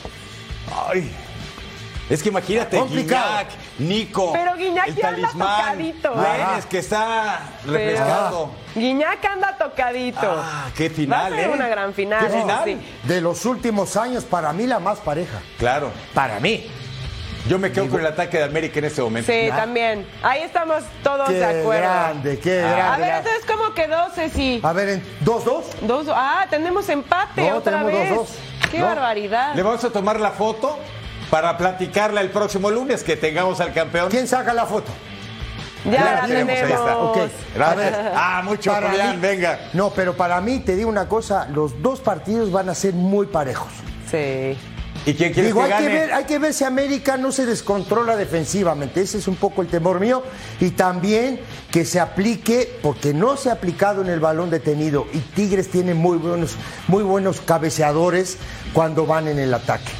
[0.89, 1.11] Ay.
[2.11, 3.31] Es que imagínate, Complicado.
[3.31, 4.33] Guiñac, Nico.
[4.33, 6.17] Pero Guiñac el ya anda tocadito, ¿eh?
[6.39, 8.51] Lainez, que está refrescado.
[8.75, 10.21] Guiñac anda tocadito.
[10.23, 11.53] Ah, qué Va a final, ser ¿eh?
[11.53, 12.27] una gran final.
[12.27, 12.65] ¿Qué final?
[12.65, 12.79] sí.
[13.05, 15.41] De los últimos años, para mí la más pareja.
[15.59, 15.91] Claro.
[16.13, 16.67] Para mí.
[17.49, 19.33] Yo me quedo con el ataque de América en este momento.
[19.33, 19.57] Sí, Ya.
[19.57, 20.07] también.
[20.23, 21.83] Ahí estamos todos Qué de acuerdo.
[21.83, 23.01] grande, qué A grande.
[23.01, 24.61] ver, la- entonces, ¿cómo quedó, Ceci?
[24.63, 25.65] A ver, en 2-2.
[25.81, 28.11] Dos, ah, tenemos empate No, otra tenemos vez.
[28.11, 28.71] dos, dos.
[28.71, 28.87] Qué No.
[28.87, 29.55] barbaridad.
[29.57, 30.79] Le vamos a tomar la foto
[31.33, 34.11] para platicarla el próximo lunes que tengamos al campeón.
[34.11, 34.93] ¿Quién saca la foto?
[35.91, 37.31] Ya la tenemos, ahí está.
[37.55, 37.99] Gracias.
[38.15, 39.59] Ah, mucho, para Julián, mí- venga.
[39.73, 43.29] No, pero para mí, te digo una cosa, los dos partidos van a ser muy
[43.29, 43.73] parejos.
[44.11, 44.59] Sí.
[45.07, 45.87] ¿Y quién quieres Digo, que hay gane?
[45.87, 49.01] que, ver, hay que ver si América no se descontrola defensivamente.
[49.01, 50.23] Ese es un poco el temor mío.
[50.61, 51.41] Y también
[51.71, 55.07] que se aplique, porque no se ha aplicado en el balón detenido.
[55.15, 56.57] Y Tigres tiene muy buenos,
[56.89, 58.37] muy buenos cabeceadores
[58.75, 59.91] cuando van en el ataque.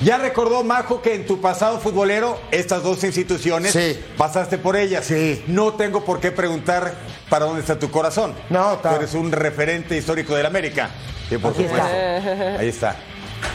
[0.00, 4.02] Ya recordó Majo que en tu pasado futbolero, estas dos instituciones, Sí.
[4.16, 5.04] pasaste por ellas.
[5.04, 5.44] Sí.
[5.46, 6.94] No tengo por qué preguntar
[7.28, 8.34] para dónde está tu corazón.
[8.48, 10.88] No, Tú eres un referente histórico del América.
[11.28, 11.86] Sí, por Aquí supuesto.
[11.86, 12.60] está.
[12.60, 12.96] Ahí está.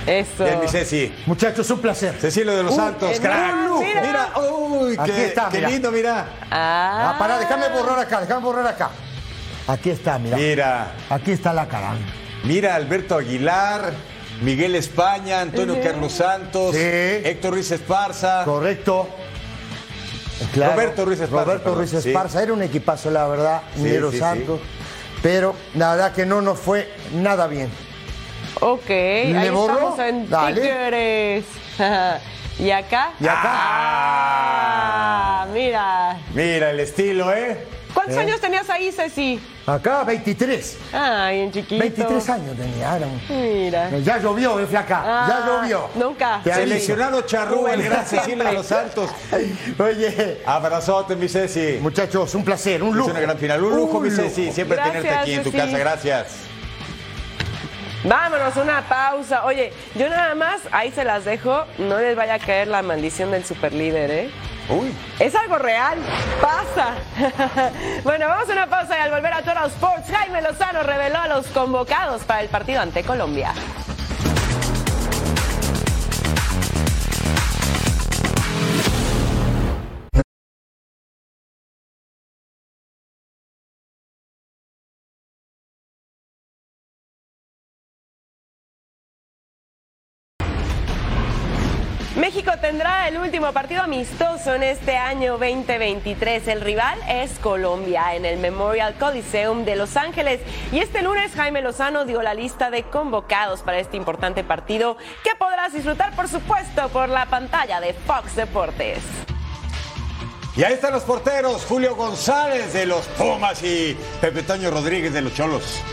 [0.05, 0.43] Eso.
[0.43, 1.13] Bien, mi Ceci.
[1.25, 2.15] Muchachos, un placer.
[2.19, 3.55] Cecilio de los Uh, Santos, crack.
[3.67, 3.83] lujo.
[3.83, 5.69] Mira, uy, Aquí qué, está, qué mira.
[5.69, 6.25] lindo, mira.
[6.51, 7.13] Ah.
[7.13, 8.89] Ah, pará, déjame borrar acá, déjame borrar acá.
[9.67, 10.37] Aquí está, mira.
[10.37, 11.93] Mira, Aquí está la cara.
[12.43, 13.93] mira Alberto Aguilar,
[14.41, 16.81] Miguel España, Antonio Carlos Santos, Sí.
[16.81, 18.43] Héctor Ruiz Esparza.
[18.45, 19.07] Correcto.
[20.55, 21.97] Roberto Ruiz Esparza, Roberto perdón, Ruiz sí.
[22.09, 22.43] Esparza.
[22.43, 23.61] Era un equipazo, la verdad.
[23.75, 24.59] Sí, Minero sí, Santos.
[25.21, 27.69] Pero la verdad que no nos fue nada bien.
[28.61, 29.73] Ok, ahí ¿Le borro?
[29.73, 30.61] estamos en Dale.
[30.61, 31.45] Tigres.
[32.59, 33.11] ¿Y acá?
[33.19, 33.41] Y acá.
[34.17, 36.17] Ah, mira.
[36.33, 37.65] Mira el estilo, ¿eh?
[37.95, 38.19] ¿Cuántos ¿Eh?
[38.19, 39.39] años tenías ahí, Ceci?
[39.65, 40.77] Acá 23.
[40.93, 41.79] Ay, en chiquito.
[41.79, 42.97] 23 años tenía.
[42.97, 43.89] era un- Mira.
[43.99, 45.01] Ya llovió, eh, flaca.
[45.03, 45.89] Ah, ya llovió.
[45.95, 46.41] nunca.
[46.43, 46.53] Te.
[46.53, 48.19] Seleccionado Charrúa, el gran Siempre.
[48.19, 49.09] Cecilio de los Santos.
[49.79, 51.79] Oye, Abrazote, mi Ceci.
[51.81, 53.09] muchachos, un placer, un Es lujo.
[53.11, 53.63] una gran final.
[53.63, 54.21] Un lujo, mi lujo.
[54.21, 54.51] Ceci.
[54.51, 55.63] Siempre Gracias, tenerte aquí en tu Ceci.
[55.65, 55.77] casa.
[55.79, 56.27] Gracias.
[58.03, 59.45] Vámonos, una pausa.
[59.45, 61.65] Oye, yo nada más, ahí se las dejo.
[61.79, 64.29] No les vaya a caer la maldición del superlíder, ¿eh?
[64.69, 64.95] Uy.
[65.19, 65.99] Es algo real,
[66.41, 66.95] pasa.
[68.03, 71.27] bueno, vamos a una pausa y al volver a Total Sports, Jaime Lozano reveló a
[71.27, 73.53] los convocados para el partido ante Colombia.
[93.07, 96.47] El último partido amistoso en este año 2023.
[96.47, 100.41] El rival es Colombia en el Memorial Coliseum de Los Ángeles.
[100.71, 105.35] Y este lunes Jaime Lozano dio la lista de convocados para este importante partido que
[105.37, 108.99] podrás disfrutar, por supuesto, por la pantalla de Fox Deportes.
[110.57, 115.21] Y ahí están los porteros, Julio González de los Pumas y Pepe Toño Rodríguez de
[115.21, 115.83] los Cholos.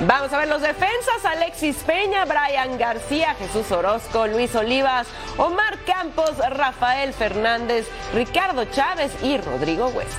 [0.00, 6.32] Vamos a ver los defensas, Alexis Peña, Brian García, Jesús Orozco, Luis Olivas, Omar Campos,
[6.50, 10.18] Rafael Fernández, Ricardo Chávez y Rodrigo Huescas.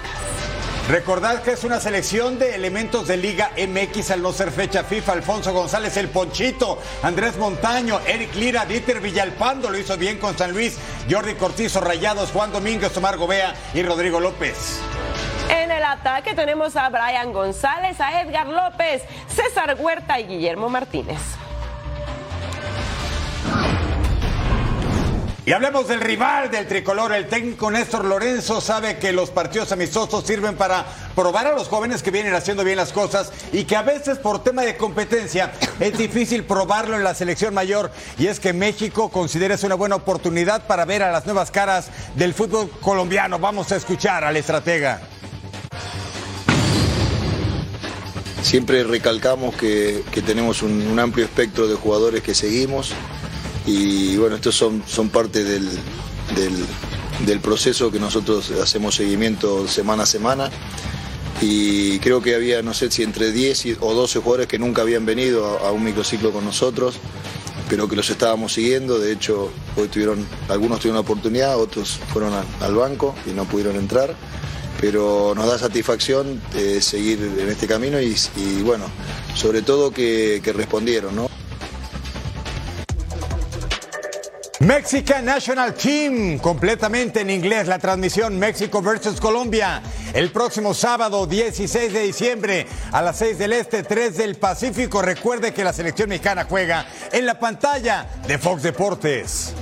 [0.88, 5.14] Recordad que es una selección de elementos de Liga MX al no ser fecha FIFA.
[5.14, 10.54] Alfonso González, el Ponchito, Andrés Montaño, Eric Lira, Dieter Villalpando, lo hizo bien con San
[10.54, 10.78] Luis,
[11.10, 14.80] Jordi Cortizo, Rayados, Juan Domínguez, Omar Gobea y Rodrigo López.
[15.50, 21.20] En el ataque tenemos a Brian González, a Edgar López, César Huerta y Guillermo Martínez.
[25.48, 27.14] Y hablemos del rival del tricolor.
[27.14, 32.02] El técnico Néstor Lorenzo sabe que los partidos amistosos sirven para probar a los jóvenes
[32.02, 35.96] que vienen haciendo bien las cosas y que a veces por tema de competencia es
[36.00, 37.92] difícil probarlo en la selección mayor.
[38.18, 41.92] Y es que México considera es una buena oportunidad para ver a las nuevas caras
[42.16, 43.38] del fútbol colombiano.
[43.38, 45.00] Vamos a escuchar al estratega.
[48.46, 52.92] Siempre recalcamos que, que tenemos un, amplio espectro de jugadores que seguimos
[53.66, 55.68] y bueno, estos son, son parte del,
[57.26, 60.52] del, proceso que nosotros hacemos seguimiento semana a semana
[61.42, 64.84] y creo que había, no sé si entre 10 y- o 12 jugadores que nunca
[64.84, 66.98] habían venido a, un microciclo con nosotros,
[67.68, 69.00] pero que los estábamos siguiendo.
[69.00, 72.32] De hecho, hoy tuvieron, algunos tuvieron la oportunidad, otros fueron
[72.62, 74.16] al banco y no pudieron entrar.
[74.82, 78.16] Pero nos da satisfacción eh, seguir en este camino y,
[78.64, 78.86] bueno,
[79.34, 81.30] sobre todo que, que respondieron, ¿no?
[84.66, 89.82] Mexican National Team, completamente en inglés, la transmisión México versus Colombia.
[90.14, 95.02] El próximo sábado 16 de diciembre a las 6 del Este, 3 del Pacífico.
[95.02, 99.54] Recuerde que la selección mexicana juega en la pantalla de Fox Deportes.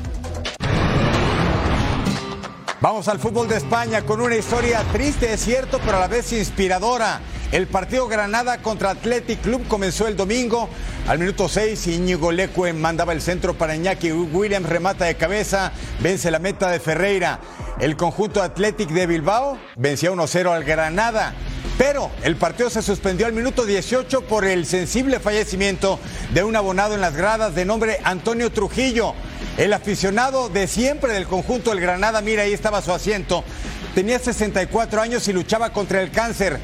[2.84, 6.34] Vamos al fútbol de España con una historia triste, es cierto, pero a la vez
[6.34, 7.22] inspiradora.
[7.54, 10.68] El partido Granada contra Athletic Club comenzó el domingo.
[11.08, 16.30] Al minuto 6, Íñigo Leque mandaba el centro para Iñaki Williams, remata de cabeza, vence
[16.30, 17.40] la meta de Ferreira.
[17.80, 21.34] El conjunto Athletic de Bilbao vencía 1-0 al Granada.
[21.78, 26.00] Pero el partido se suspendió al minuto 18 por el sensible fallecimiento
[26.34, 29.16] de un abonado en las gradas de nombre Antonio Trujillo.
[29.58, 33.44] El aficionado de siempre del conjunto del Granada, mira, ahí estaba su asiento.
[33.94, 36.60] Tenía 64 años y luchaba contra el cáncer.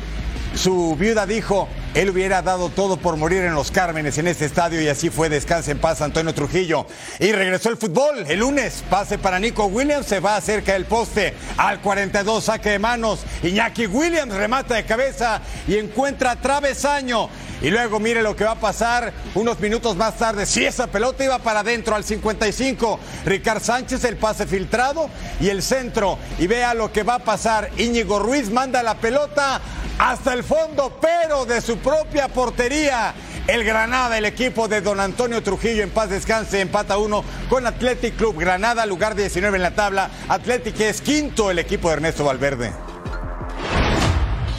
[0.55, 4.81] Su viuda dijo, él hubiera dado todo por morir en los Cármenes en este estadio
[4.81, 5.27] y así fue.
[5.27, 6.85] Descanse en paz Antonio Trujillo.
[7.19, 8.83] Y regresó el fútbol el lunes.
[8.89, 11.33] Pase para Nico Williams, se va cerca del poste.
[11.57, 13.21] Al 42 saque de manos.
[13.41, 17.29] Iñaki Williams remata de cabeza y encuentra travesaño.
[17.61, 20.45] Y luego mire lo que va a pasar unos minutos más tarde.
[20.45, 25.09] Si esa pelota iba para adentro al 55, Ricard Sánchez el pase filtrado
[25.41, 26.19] y el centro.
[26.37, 27.71] Y vea lo que va a pasar.
[27.77, 29.59] Íñigo Ruiz manda la pelota
[29.99, 33.13] hasta el fondo, pero de su propia portería.
[33.47, 38.15] El Granada, el equipo de don Antonio Trujillo, en paz descanse, empata uno con Athletic
[38.15, 40.09] Club Granada, lugar 19 en la tabla.
[40.29, 42.71] Athletic es quinto el equipo de Ernesto Valverde.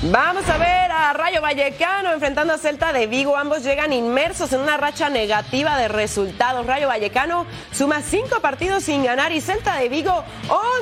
[0.02, 3.36] Vamos a ver a Rayo Vallecano enfrentando a Celta de Vigo.
[3.36, 6.64] Ambos llegan inmersos en una racha negativa de resultados.
[6.64, 10.24] Rayo Vallecano suma cinco partidos sin ganar y Celta de Vigo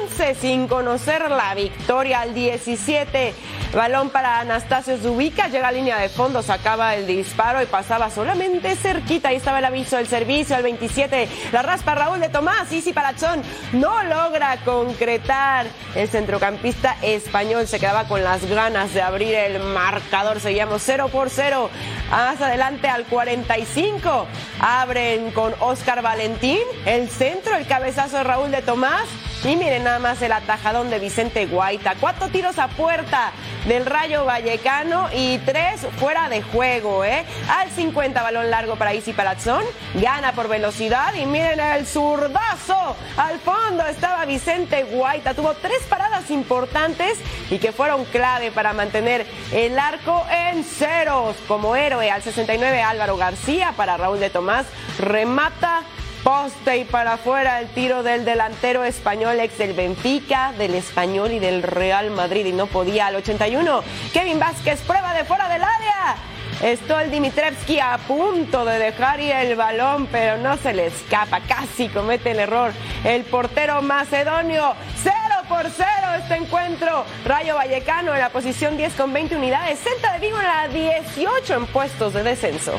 [0.07, 3.35] 11 sin conocer la victoria al 17.
[3.75, 8.77] Balón para Anastasio Zubica, llega a línea de fondo, sacaba el disparo y pasaba solamente
[8.77, 9.29] cerquita.
[9.29, 11.29] Ahí estaba el aviso del servicio al 27.
[11.53, 15.67] La raspa Raúl de Tomás, Isi Palachón no logra concretar.
[15.95, 20.41] El centrocampista español se quedaba con las ganas de abrir el marcador.
[20.41, 21.71] Seguíamos 0 por 0.
[22.11, 24.27] Más adelante al 45.
[24.61, 26.61] Abren con Oscar Valentín.
[26.87, 29.09] El centro, el cabezazo de Raúl de Tomás.
[29.45, 31.95] Y miren nada más el atajadón de Vicente Guaita.
[32.01, 33.31] Cuatro tiros a puerta
[33.69, 37.25] del Rayo Vallecano y tres fuera de juego, ¿eh?
[37.49, 39.63] Al 50 balón largo para Isi Palazón.
[39.95, 42.97] Gana por velocidad y miren el zurdazo.
[43.17, 45.35] Al fondo estaba Vicente Guaita.
[45.35, 51.37] Tuvo tres paradas importantes y que fueron clave para mantener el arco en ceros.
[51.47, 54.67] Como héroe al 69 Álvaro García para Raúl de Tomás.
[54.99, 55.85] Remata
[56.23, 61.39] Poste y para afuera el tiro del delantero español ex del Benfica, del español y
[61.39, 63.83] del Real Madrid y no podía al 81.
[64.13, 66.17] Kevin Vázquez prueba de fuera del área.
[66.61, 71.89] Stol Dimitrevski a punto de dejar ir el balón, pero no se le escapa, casi
[71.89, 72.73] comete el error.
[73.05, 75.15] El portero macedonio, 0
[75.49, 75.89] por 0
[76.21, 77.05] este encuentro.
[77.25, 81.55] Rayo Vallecano en la posición 10 con 20 unidades, Celta de Vigo en la 18
[81.55, 82.73] en puestos de descenso.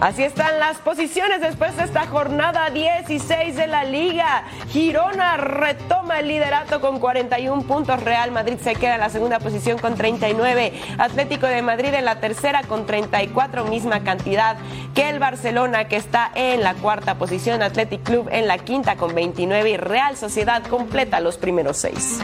[0.00, 4.44] Así están las posiciones después de esta jornada 16 de la liga.
[4.68, 8.02] Girona retoma el liderato con 41 puntos.
[8.02, 10.72] Real Madrid se queda en la segunda posición con 39.
[10.98, 14.58] Atlético de Madrid en la tercera con 34, misma cantidad
[14.94, 17.62] que el Barcelona que está en la cuarta posición.
[17.62, 22.20] Athletic Club en la quinta con 29 y Real Sociedad completa los primeros seis.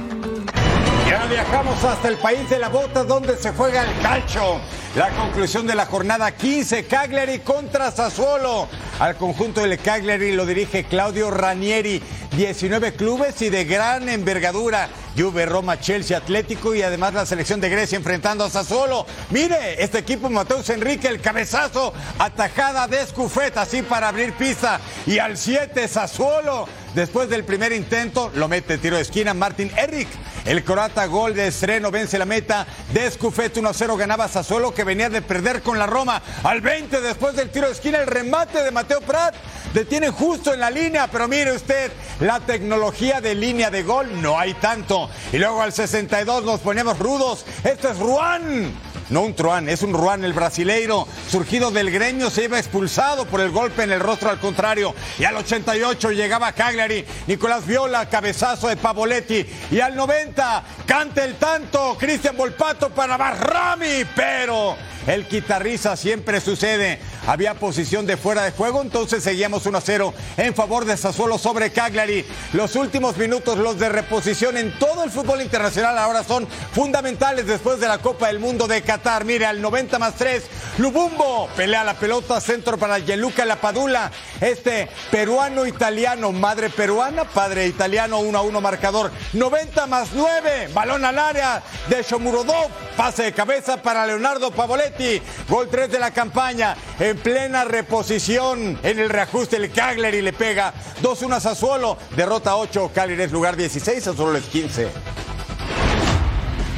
[1.13, 4.63] Ya viajamos hasta el país de la bota donde se juega el calcio.
[4.97, 8.67] La conclusión de la jornada 15, Cagliari contra Sassuolo.
[8.99, 12.03] Al conjunto del Cagliari lo dirige Claudio Ranieri.
[12.35, 14.89] 19 clubes y de gran envergadura.
[15.15, 19.05] Juve, Roma, Chelsea, Atlético y además la selección de Grecia enfrentando a Sassuolo.
[19.29, 24.81] Mire, este equipo Mateus Enrique, el cabezazo, atajada de Escufet, así para abrir pista.
[25.07, 26.67] Y al 7, Sassuolo.
[26.95, 30.09] Después del primer intento, lo mete tiro de esquina Martin Eric.
[30.45, 35.09] El croata gol de estreno vence la meta de Escufet 1-0 ganaba Sassuolo que venía
[35.09, 36.21] de perder con la Roma.
[36.43, 39.35] Al 20 después del tiro de esquina el remate de Mateo Prat.
[39.73, 44.39] Detiene justo en la línea, pero mire usted, la tecnología de línea de gol no
[44.39, 45.09] hay tanto.
[45.33, 47.47] Y luego al 62 nos ponemos rudos.
[47.65, 48.92] Esto es Ruan.
[49.13, 53.43] No un Truán, es un Ruán el brasileiro, surgido del gremio, se iba expulsado por
[53.43, 54.95] el golpe en el rostro al contrario.
[55.19, 59.45] Y al 88 llegaba Cagliari, Nicolás Viola, cabezazo de Pavoletti.
[59.71, 66.99] Y al 90, canta el tanto, Cristian Volpato para Barrami, pero el guitarriza siempre sucede.
[67.27, 71.37] Había posición de fuera de juego, entonces seguíamos 1 a 0 en favor de Sassuolo
[71.37, 72.25] sobre Cagliari.
[72.55, 77.79] Los últimos minutos, los de reposición en todo el fútbol internacional ahora son fundamentales después
[77.79, 79.02] de la Copa del Mundo de Qatar.
[79.25, 80.45] Mire, al 90 más 3,
[80.79, 84.13] Lubumbo pelea la pelota, centro para Yeluca Lapadula.
[84.41, 89.11] Este peruano italiano, madre peruana, padre italiano, 1 a 1 marcador.
[89.33, 95.21] 90 más 9, balón al área de Shomurodov, pase de cabeza para Leonardo Pavoletti.
[95.49, 99.57] Gol 3 de la campaña en plena reposición en el reajuste.
[99.57, 104.45] El Cagliari le pega 2-1 a Sassuolo, derrota 8, Cagliari es lugar 16, Sassuolo es
[104.45, 105.32] 15.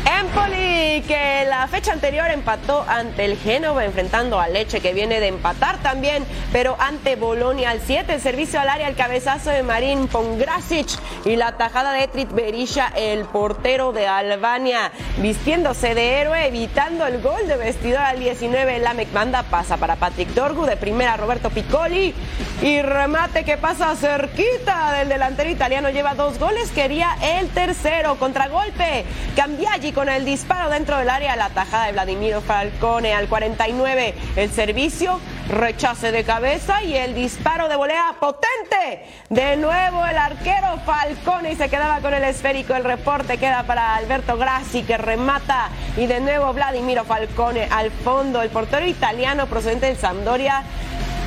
[0.04, 5.28] Empoli, que la fecha anterior empató ante el Génova, enfrentando a Leche, que viene de
[5.28, 8.20] empatar también, pero ante Bolonia al 7.
[8.20, 10.88] Servicio al área, el cabezazo de Marín Pongrasic
[11.24, 17.22] y la tajada de Etrit Berisha, el portero de Albania, vistiéndose de héroe, evitando el
[17.22, 18.78] gol de vestidor al 19.
[18.80, 22.14] La Manda pasa para Patrick Dorgu, de primera Roberto Piccoli
[22.60, 25.88] y remate que pasa cerquita del delantero italiano.
[25.88, 28.16] Lleva dos goles, quería el tercero.
[28.16, 34.14] Contragolpe, Cambiaggi con el disparo dentro del área, la tajada de Vladimiro Falcone al 49.
[34.37, 39.07] El servicio, rechace de cabeza y el disparo de volea potente.
[39.30, 42.74] De nuevo el arquero Falcone y se quedaba con el esférico.
[42.74, 48.42] El reporte queda para Alberto Grassi que remata y de nuevo Vladimiro Falcone al fondo.
[48.42, 50.64] El portero italiano procedente del Sampdoria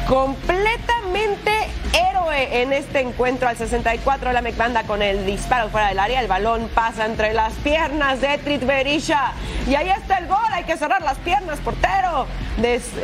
[0.07, 1.51] completamente
[1.93, 6.27] héroe en este encuentro al 64 la Mecbanda con el disparo fuera del área el
[6.27, 9.33] balón pasa entre las piernas de Trit Berisha
[9.67, 12.25] y ahí está el gol hay que cerrar las piernas portero.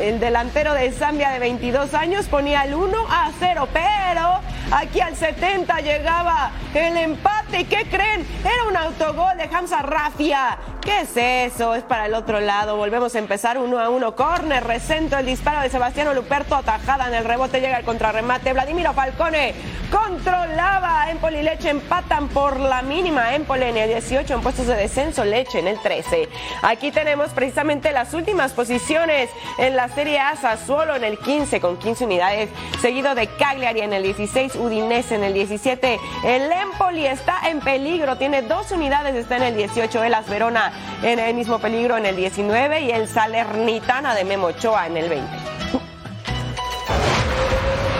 [0.00, 4.40] El delantero de Zambia de 22 años ponía el 1 a 0 pero
[4.72, 7.60] aquí al 70 llegaba el empate.
[7.60, 8.26] Y ¿qué creen?
[8.42, 11.74] era un autogol de Hamza Rafia ¿qué es eso?
[11.74, 15.60] es para el otro lado volvemos a empezar 1 a 1 corner recentro el disparo
[15.60, 18.52] de Sebastiano Luperto atajado en el rebote, llega el contrarremate.
[18.52, 19.54] Vladimiro Falcone
[19.90, 21.10] controlaba.
[21.10, 23.34] Empoli y Leche empatan por la mínima.
[23.34, 26.28] Empoli en el 18 en puestos de descenso, Leche en el 13.
[26.62, 30.36] Aquí tenemos precisamente las últimas posiciones en la Serie A.
[30.36, 35.24] Sassuolo en el 15 con 15 unidades, seguido de Cagliari en el 16, Udinese en
[35.24, 36.00] el 17.
[36.24, 40.02] El Empoli está en peligro, tiene dos unidades, está en el 18.
[40.02, 44.86] El Verona en el mismo peligro en el 19 y el Salernitana de Memo Ochoa
[44.86, 45.28] en el 20.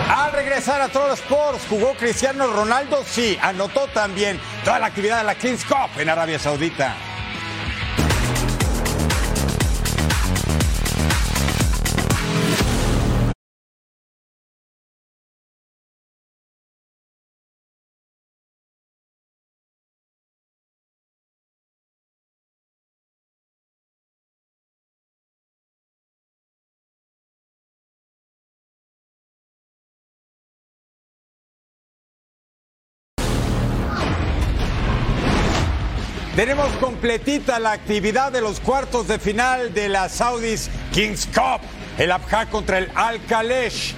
[0.09, 5.23] Al regresar a Troll Sports, jugó Cristiano Ronaldo, sí, anotó también toda la actividad de
[5.25, 6.95] la Kings Cup en Arabia Saudita.
[36.35, 41.61] Tenemos completita la actividad de los cuartos de final de la Saudis Kings Cup.
[41.97, 43.95] El Abja contra el Al Kalesh.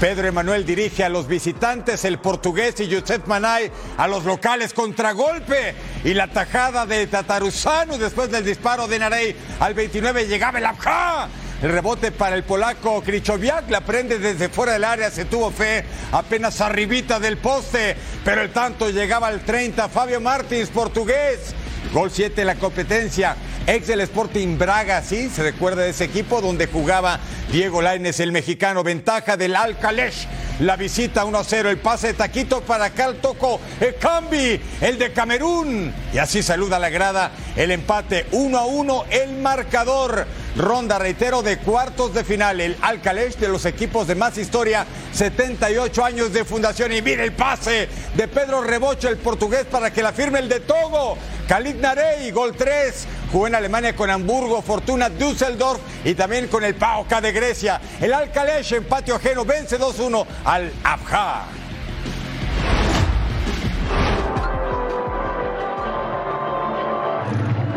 [0.00, 5.76] Pedro Emanuel dirige a los visitantes, el portugués y Josep Manay a los locales contragolpe
[6.02, 11.28] y la tajada de Tataruzano después del disparo de Narey al 29 llegaba el Abja
[11.62, 13.70] El rebote para el polaco Krychowiak.
[13.70, 15.08] La prende desde fuera del área.
[15.08, 17.96] Se tuvo fe apenas arribita del poste.
[18.24, 19.88] Pero el tanto llegaba al 30.
[19.88, 21.54] Fabio Martins, portugués.
[21.92, 23.36] Gol 7 de la competencia.
[23.66, 27.18] Ex del Sporting Braga, sí, se recuerda de ese equipo donde jugaba
[27.50, 28.84] Diego Lainez, el mexicano.
[28.84, 30.14] Ventaja del Alcalech.
[30.60, 35.92] La visita 1-0, el pase de Taquito para Cal Toco, el Cambi, el de Camerún.
[36.14, 40.26] Y así saluda la grada el empate 1-1, el marcador.
[40.56, 42.60] Ronda, reitero, de cuartos de final.
[42.60, 46.92] El Alcalech de los equipos de más historia, 78 años de fundación.
[46.92, 50.60] Y mire el pase de Pedro Rebocho, el portugués, para que la firme el de
[50.60, 51.18] Togo.
[51.46, 53.06] Khalid Narey, gol 3.
[53.30, 57.80] Jugó en Alemania con Hamburgo, Fortuna Düsseldorf y también con el PAOK de Grecia.
[58.00, 61.65] El Alcalech en patio ajeno vence 2-1 al Abja.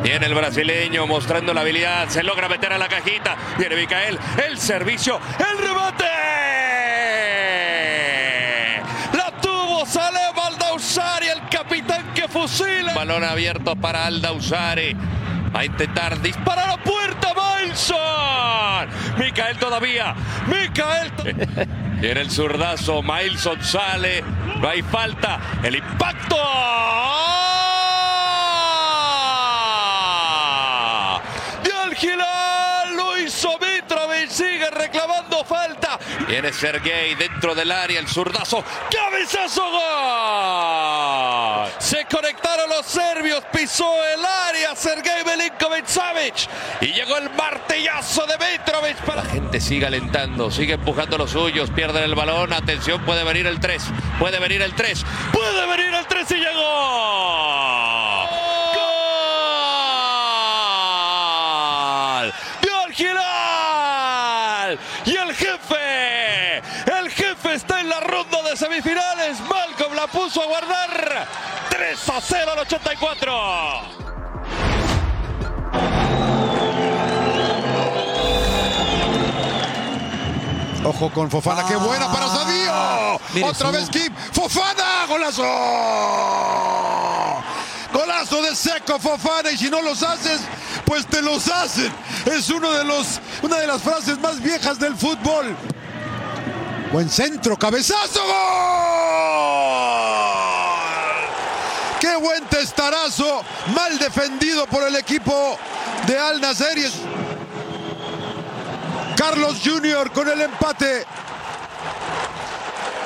[0.10, 2.10] Viene el brasileño mostrando la habilidad.
[2.10, 3.38] Se logra meter a la cajita.
[3.60, 4.18] Viene Micael.
[4.44, 5.20] El servicio.
[5.38, 6.06] El remate.
[9.14, 11.28] La tuvo Salem Aldausari.
[11.28, 12.96] El capitán que fusila.
[12.96, 14.98] Balón abierto para Aldausari.
[15.54, 17.32] A intentar disparar a puerta.
[17.62, 18.90] Milson.
[19.20, 20.16] Micael todavía.
[20.48, 21.12] Micael.
[22.02, 23.04] Viene el zurdazo.
[23.04, 24.24] Milson sale.
[24.60, 25.40] No hay falta.
[25.62, 26.36] El impacto.
[32.00, 36.00] Gilal, lo hizo Mitrovic, sigue reclamando falta.
[36.30, 39.80] Viene Sergei dentro del área, el zurdazo, cabezazo gol.
[41.80, 46.48] Se conectaron los serbios, pisó el área Sergei Belinkovic Savic
[46.82, 48.98] y llegó el martillazo de Mitrovic.
[48.98, 49.24] Para...
[49.24, 53.60] La gente sigue alentando, sigue empujando los suyos, pierden el balón, atención, puede venir el
[53.60, 53.84] 3,
[54.20, 55.04] puede venir el 3,
[55.34, 57.90] puede venir el 3 y llegó.
[65.06, 66.58] Y el jefe,
[67.00, 69.40] el jefe está en la ronda de semifinales.
[69.42, 71.28] Malcolm la puso a guardar.
[71.70, 73.32] 3 a 0 al 84.
[80.86, 83.48] Ojo con Fofana, qué buena para Sadio.
[83.48, 84.14] Otra vez Kim.
[84.34, 85.44] Fofana, golazo.
[87.92, 90.42] Golazo de seco Fofana y si no los haces,
[90.86, 91.92] pues te los hacen.
[92.26, 95.56] Es uno de los, una de las frases más viejas del fútbol.
[96.92, 98.20] Buen centro, cabezazo.
[98.20, 98.34] ¡Gol!
[102.00, 103.44] Qué buen testarazo,
[103.76, 105.58] mal defendido por el equipo
[106.08, 106.66] de Al Nassr.
[109.16, 111.06] Carlos Junior con el empate.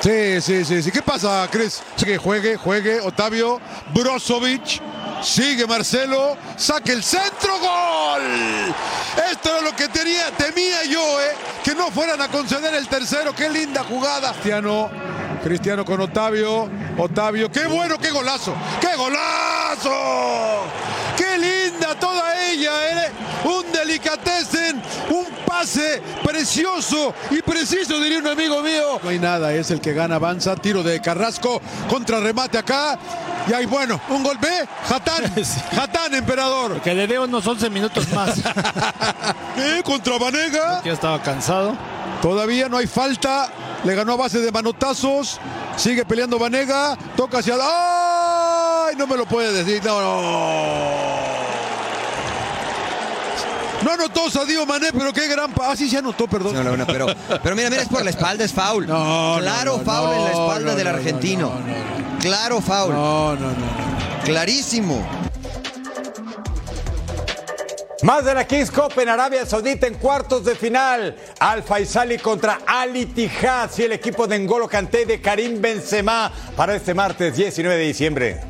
[0.00, 0.90] Sí, sí, sí, sí.
[0.90, 1.82] ¿Qué pasa, Cris?
[1.96, 3.00] Que juegue, juegue.
[3.00, 3.60] Otavio
[3.92, 4.80] Brozovic.
[5.24, 6.36] Sigue Marcelo.
[6.56, 7.58] Saque el centro.
[7.58, 8.22] ¡Gol!
[9.30, 11.32] Esto era lo que tenía, temía yo, ¿eh?
[11.64, 13.34] Que no fueran a conceder el tercero.
[13.34, 14.32] ¡Qué linda jugada!
[14.32, 14.90] Cristiano.
[15.42, 16.68] Cristiano con Otavio.
[16.98, 17.50] Otavio.
[17.50, 17.98] ¡Qué bueno!
[17.98, 18.54] ¡Qué golazo!
[18.80, 20.64] ¡Qué golazo!
[21.16, 21.38] ¡Qué
[21.94, 23.06] toda ella!
[23.06, 23.12] ¿eh?
[23.44, 24.82] Un delicatessen.
[25.10, 29.00] Un pase precioso y preciso, diría un amigo mío.
[29.02, 32.98] No hay nada, es el que gana, avanza, tiro de Carrasco, contra remate acá.
[33.46, 34.48] Y ahí, bueno, un gol B,
[34.88, 35.32] Jatán,
[35.74, 36.80] Jatán, emperador.
[36.80, 38.34] Que le dé unos 11 minutos más.
[39.84, 40.82] Contra Vanega.
[40.84, 41.76] Ya estaba cansado.
[42.22, 43.48] Todavía no hay falta.
[43.84, 45.38] Le ganó a base de manotazos.
[45.76, 46.96] Sigue peleando Vanega.
[47.16, 47.54] Toca hacia.
[47.60, 48.96] ¡Ay!
[48.96, 49.84] No me lo puede decir.
[49.84, 51.24] No, no.
[53.84, 55.52] No anotó Sadio Mané, pero qué gran.
[55.60, 56.54] Ah, sí, se anotó, perdón.
[56.54, 57.06] No, no, no, pero,
[57.42, 58.86] pero mira, mira, es por la espalda, es foul.
[58.86, 61.52] No, claro, no, foul en la espalda no, del no, argentino.
[62.20, 62.94] Claro, foul.
[62.94, 64.24] No, no, no.
[64.24, 65.06] Clarísimo.
[68.02, 71.16] Más de la Kings Cup en Arabia Saudita en cuartos de final.
[71.38, 76.74] Al Faisali contra Al Ittihad y el equipo de N'Golo Kanté de Karim Benzema para
[76.74, 78.40] este martes 19 de diciembre.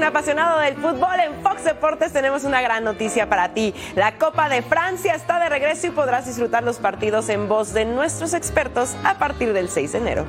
[0.00, 3.74] Un apasionado del fútbol, en Fox Deportes tenemos una gran noticia para ti.
[3.96, 7.84] La Copa de Francia está de regreso y podrás disfrutar los partidos en voz de
[7.84, 10.24] nuestros expertos a partir del 6 de enero.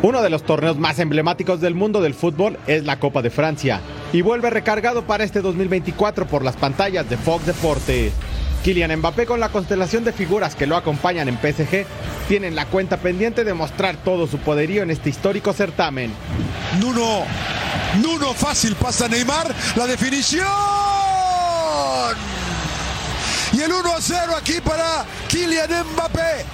[0.00, 3.82] Uno de los torneos más emblemáticos del mundo del fútbol es la Copa de Francia
[4.14, 8.14] y vuelve recargado para este 2024 por las pantallas de Fox Deportes.
[8.62, 11.84] Kylian Mbappé con la constelación de figuras que lo acompañan en PSG
[12.28, 16.12] tienen la cuenta pendiente de mostrar todo su poderío en este histórico certamen.
[16.80, 17.24] Nuno,
[18.00, 20.46] Nuno fácil pasa Neymar, la definición.
[23.52, 26.44] Y el 1 a 0 aquí para Kylian Mbappé.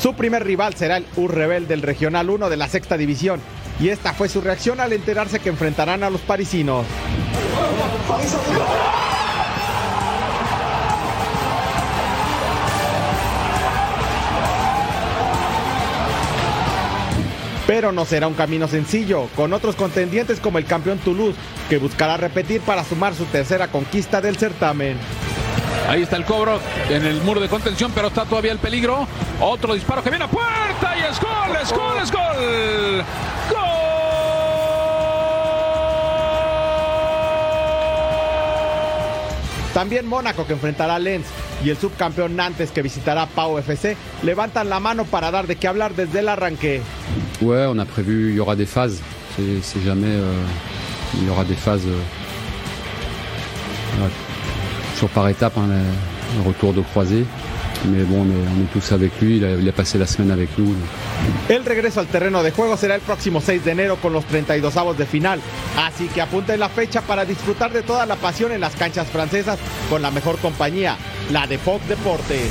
[0.00, 3.40] Su primer rival será el U Rebel del Regional 1 de la Sexta División
[3.80, 6.84] y esta fue su reacción al enterarse que enfrentarán a los parisinos.
[17.66, 21.38] Pero no será un camino sencillo, con otros contendientes como el campeón Toulouse,
[21.68, 24.98] que buscará repetir para sumar su tercera conquista del certamen.
[25.88, 26.60] Ahí está el cobro
[26.90, 29.06] en el muro de contención, pero está todavía el peligro.
[29.40, 33.04] Otro disparo que viene a puerta y es gol, es gol, es gol.
[39.74, 41.26] También Mónaco que enfrentará a Lens
[41.64, 45.66] y el subcampeón Nantes que visitará Pau FC levantan la mano para dar de qué
[45.66, 46.82] hablar desde el arranque.
[47.40, 49.00] Ouais, on a prévu, il y aura des phases.
[49.36, 50.32] C'est jamais, euh,
[51.14, 51.98] il y aura des phases, euh,
[55.12, 57.24] par étape, hein, le, retour de croisé.
[57.86, 60.74] Mais bon, on est, tous avec lui, il a, passé la semaine avec nous.
[61.48, 64.76] El regreso al terreno de juego será el próximo 6 de enero con los 32
[64.76, 65.40] avos de final.
[65.76, 69.58] Así que apunten la fecha para disfrutar de toda la pasión en las canchas francesas
[69.90, 70.96] con la mejor compañía,
[71.30, 72.50] la de Fox Deportes.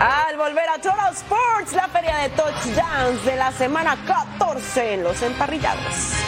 [0.00, 5.22] Al volver a Total Sports, la feria de touchdowns de la semana 14 en los
[5.22, 6.27] emparrillados.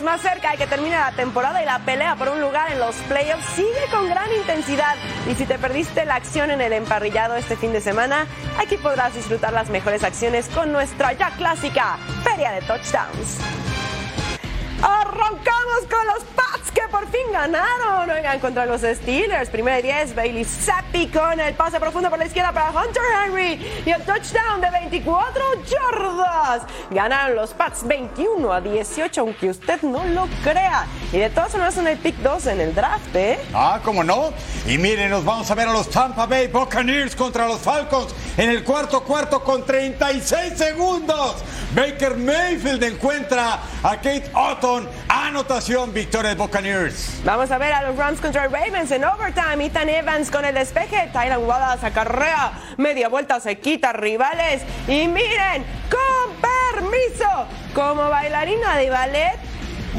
[0.00, 2.96] Más cerca de que termine la temporada y la pelea por un lugar en los
[3.08, 4.94] playoffs sigue con gran intensidad.
[5.28, 8.26] Y si te perdiste la acción en el emparrillado este fin de semana,
[8.58, 13.38] aquí podrás disfrutar las mejores acciones con nuestra ya clásica Feria de Touchdowns.
[14.82, 16.61] Arrancamos con los Pats
[16.92, 18.08] por fin ganaron.
[18.10, 19.48] Oigan, contra los Steelers.
[19.48, 23.82] Primera y 10, Bailey Zappi con el pase profundo por la izquierda para Hunter Henry.
[23.84, 26.62] Y el touchdown de 24 yardas.
[26.90, 30.86] Ganaron los Pats 21 a 18, aunque usted no lo crea.
[31.12, 33.38] Y de todas formas son el pick 2 en el draft, ¿eh?
[33.52, 34.32] Ah, ¿cómo no?
[34.66, 38.48] Y miren, nos vamos a ver a los Tampa Bay Buccaneers contra los Falcons en
[38.48, 41.36] el cuarto cuarto con 36 segundos.
[41.74, 44.88] Baker Mayfield encuentra a Kate Otton.
[45.08, 47.20] Anotación, victoria de Buccaneers.
[47.24, 49.66] Vamos a ver a los Rams contra Ravens en overtime.
[49.66, 51.10] Ethan Evans con el despeje.
[51.12, 52.52] Tylan Wallace acarrea.
[52.78, 54.62] Media vuelta se quita rivales.
[54.88, 59.51] Y miren, con permiso, como bailarina de ballet,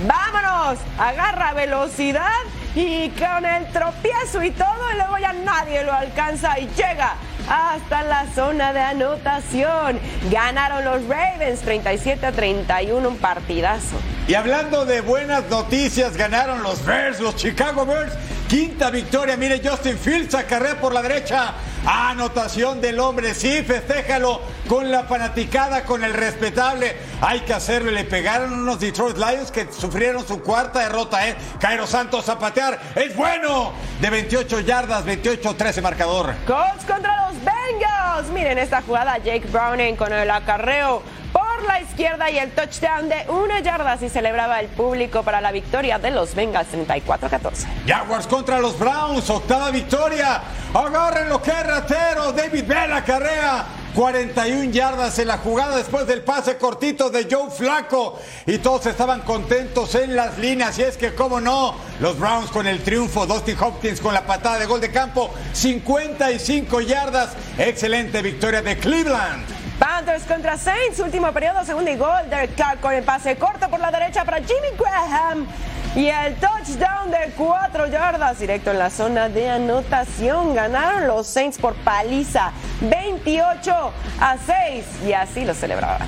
[0.07, 0.79] vámonos.
[0.97, 2.29] Agarra velocidad
[2.75, 7.15] y con el tropiezo y todo, y luego ya nadie lo alcanza y llega
[7.49, 9.99] hasta la zona de anotación.
[10.31, 13.97] Ganaron los Ravens 37 a 31, un partidazo.
[14.27, 18.13] Y hablando de buenas noticias, ganaron los Bears, los Chicago Bears.
[18.47, 21.53] Quinta victoria, mire Justin Fields acarrea por la derecha.
[21.85, 26.95] Anotación del hombre, sí, festéjalo con la fanaticada, con el respetable.
[27.19, 27.91] Hay que hacerlo.
[27.91, 31.35] Le pegaron unos Detroit Lions que sufrieron su cuarta derrota, ¿eh?
[31.59, 32.79] Cairo Santos a patear.
[32.95, 33.73] Es bueno.
[33.99, 36.33] De 28 yardas, 28-13 marcador.
[36.45, 38.29] Colts contra los Bengals.
[38.29, 43.25] Miren esta jugada, Jake Browning con el acarreo por la izquierda y el touchdown de
[43.29, 43.93] una yarda.
[43.93, 47.65] Así celebraba el público para la victoria de los Bengals 34-14.
[47.87, 50.41] Jaguars contra los Browns, octava victoria.
[50.73, 52.31] Agarren lo que es ratero.
[52.31, 53.65] David Bell carrea.
[53.93, 58.19] 41 yardas en la jugada después del pase cortito de Joe Flaco.
[58.47, 60.77] Y todos estaban contentos en las líneas.
[60.79, 63.25] Y es que, cómo no, los Browns con el triunfo.
[63.27, 65.31] Dustin Hopkins con la patada de gol de campo.
[65.53, 67.31] 55 yardas.
[67.57, 69.45] Excelente victoria de Cleveland.
[69.77, 72.29] Panthers contra Saints, último periodo, segundo y gol.
[72.29, 75.47] Derek Carr con el pase corto por la derecha para Jimmy Graham.
[75.95, 80.55] Y el touchdown de cuatro yardas directo en la zona de anotación.
[80.55, 86.07] Ganaron los Saints por paliza 28 a 6 y así lo celebraban.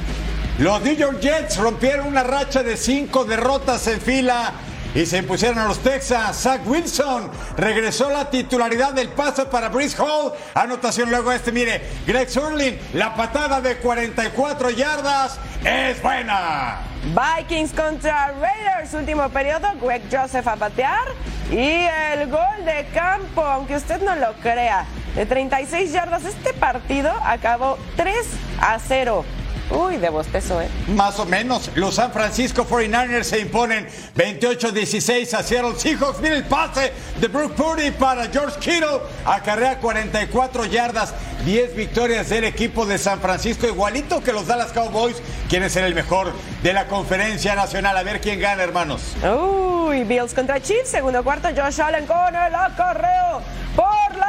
[0.57, 4.53] Los New York Jets rompieron una racha de cinco derrotas en fila
[4.95, 6.36] y se impusieron a los Texans.
[6.36, 10.31] Zach Wilson regresó la titularidad del pase para Brice Hall.
[10.55, 16.94] Anotación luego este, mire, Greg Surlin, la patada de 44 yardas es buena.
[17.14, 21.06] Vikings contra Raiders, último periodo, Greg Joseph a patear
[21.51, 26.26] y el gol de campo, aunque usted no lo crea, de 36 yardas.
[26.26, 28.16] Este partido acabó 3
[28.60, 29.24] a 0.
[29.72, 30.70] Uy, de bostezo, ¿eh?
[30.89, 31.72] Más o menos.
[31.76, 36.20] Los San Francisco 49ers se imponen 28-16 a Seattle Seahawks.
[36.20, 38.99] Mira el pase de Brooke Purdy para George Kittle.
[39.26, 41.13] Acarrea 44 yardas.
[41.45, 43.68] 10 victorias del equipo de San Francisco.
[43.68, 45.18] Igualito que los Dallas Cowboys.
[45.49, 47.97] ¿Quién es el mejor de la conferencia nacional?
[47.97, 49.01] A ver quién gana, hermanos.
[49.24, 50.89] Uy, Bills contra Chiefs.
[50.89, 53.41] Segundo cuarto, Josh Allen con el acarreo
[53.76, 54.24] por la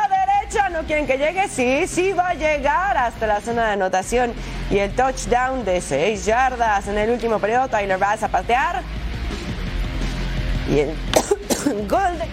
[0.70, 4.32] no quieren que llegue, sí, sí va a llegar hasta la zona de anotación.
[4.70, 8.82] Y el touchdown de 6 yardas en el último periodo, Tyler Bass a patear.
[10.68, 10.88] Y el
[11.88, 12.26] gol de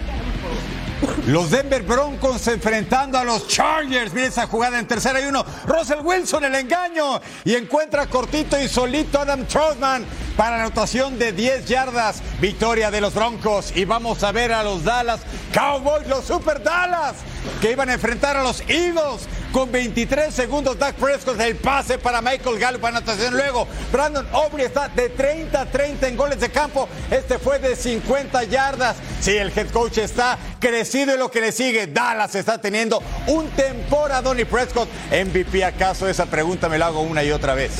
[1.26, 4.12] Los Denver Broncos enfrentando a los Chargers.
[4.12, 5.42] Mira esa jugada en tercera y uno.
[5.64, 7.18] Russell Wilson el engaño.
[7.44, 10.04] Y encuentra cortito y solito Adam Troutman
[10.36, 12.20] para anotación de 10 yardas.
[12.42, 13.74] Victoria de los Broncos.
[13.74, 15.20] Y vamos a ver a los Dallas
[15.54, 17.14] Cowboys, los Super Dallas,
[17.62, 19.26] que iban a enfrentar a los Eagles.
[19.54, 23.34] Con 23 segundos, Dak Prescott el pase para Michael Gallup anotación.
[23.34, 26.88] Luego, Brandon Aubrey está de 30 a 30 en goles de campo.
[27.08, 28.96] Este fue de 50 yardas.
[29.20, 31.86] Sí, el head coach está crecido lo que le sigue.
[31.86, 34.22] Dallas está teniendo un temporada.
[34.22, 36.08] Donny Prescott, MVP acaso.
[36.08, 37.72] Esa pregunta me la hago una y otra vez.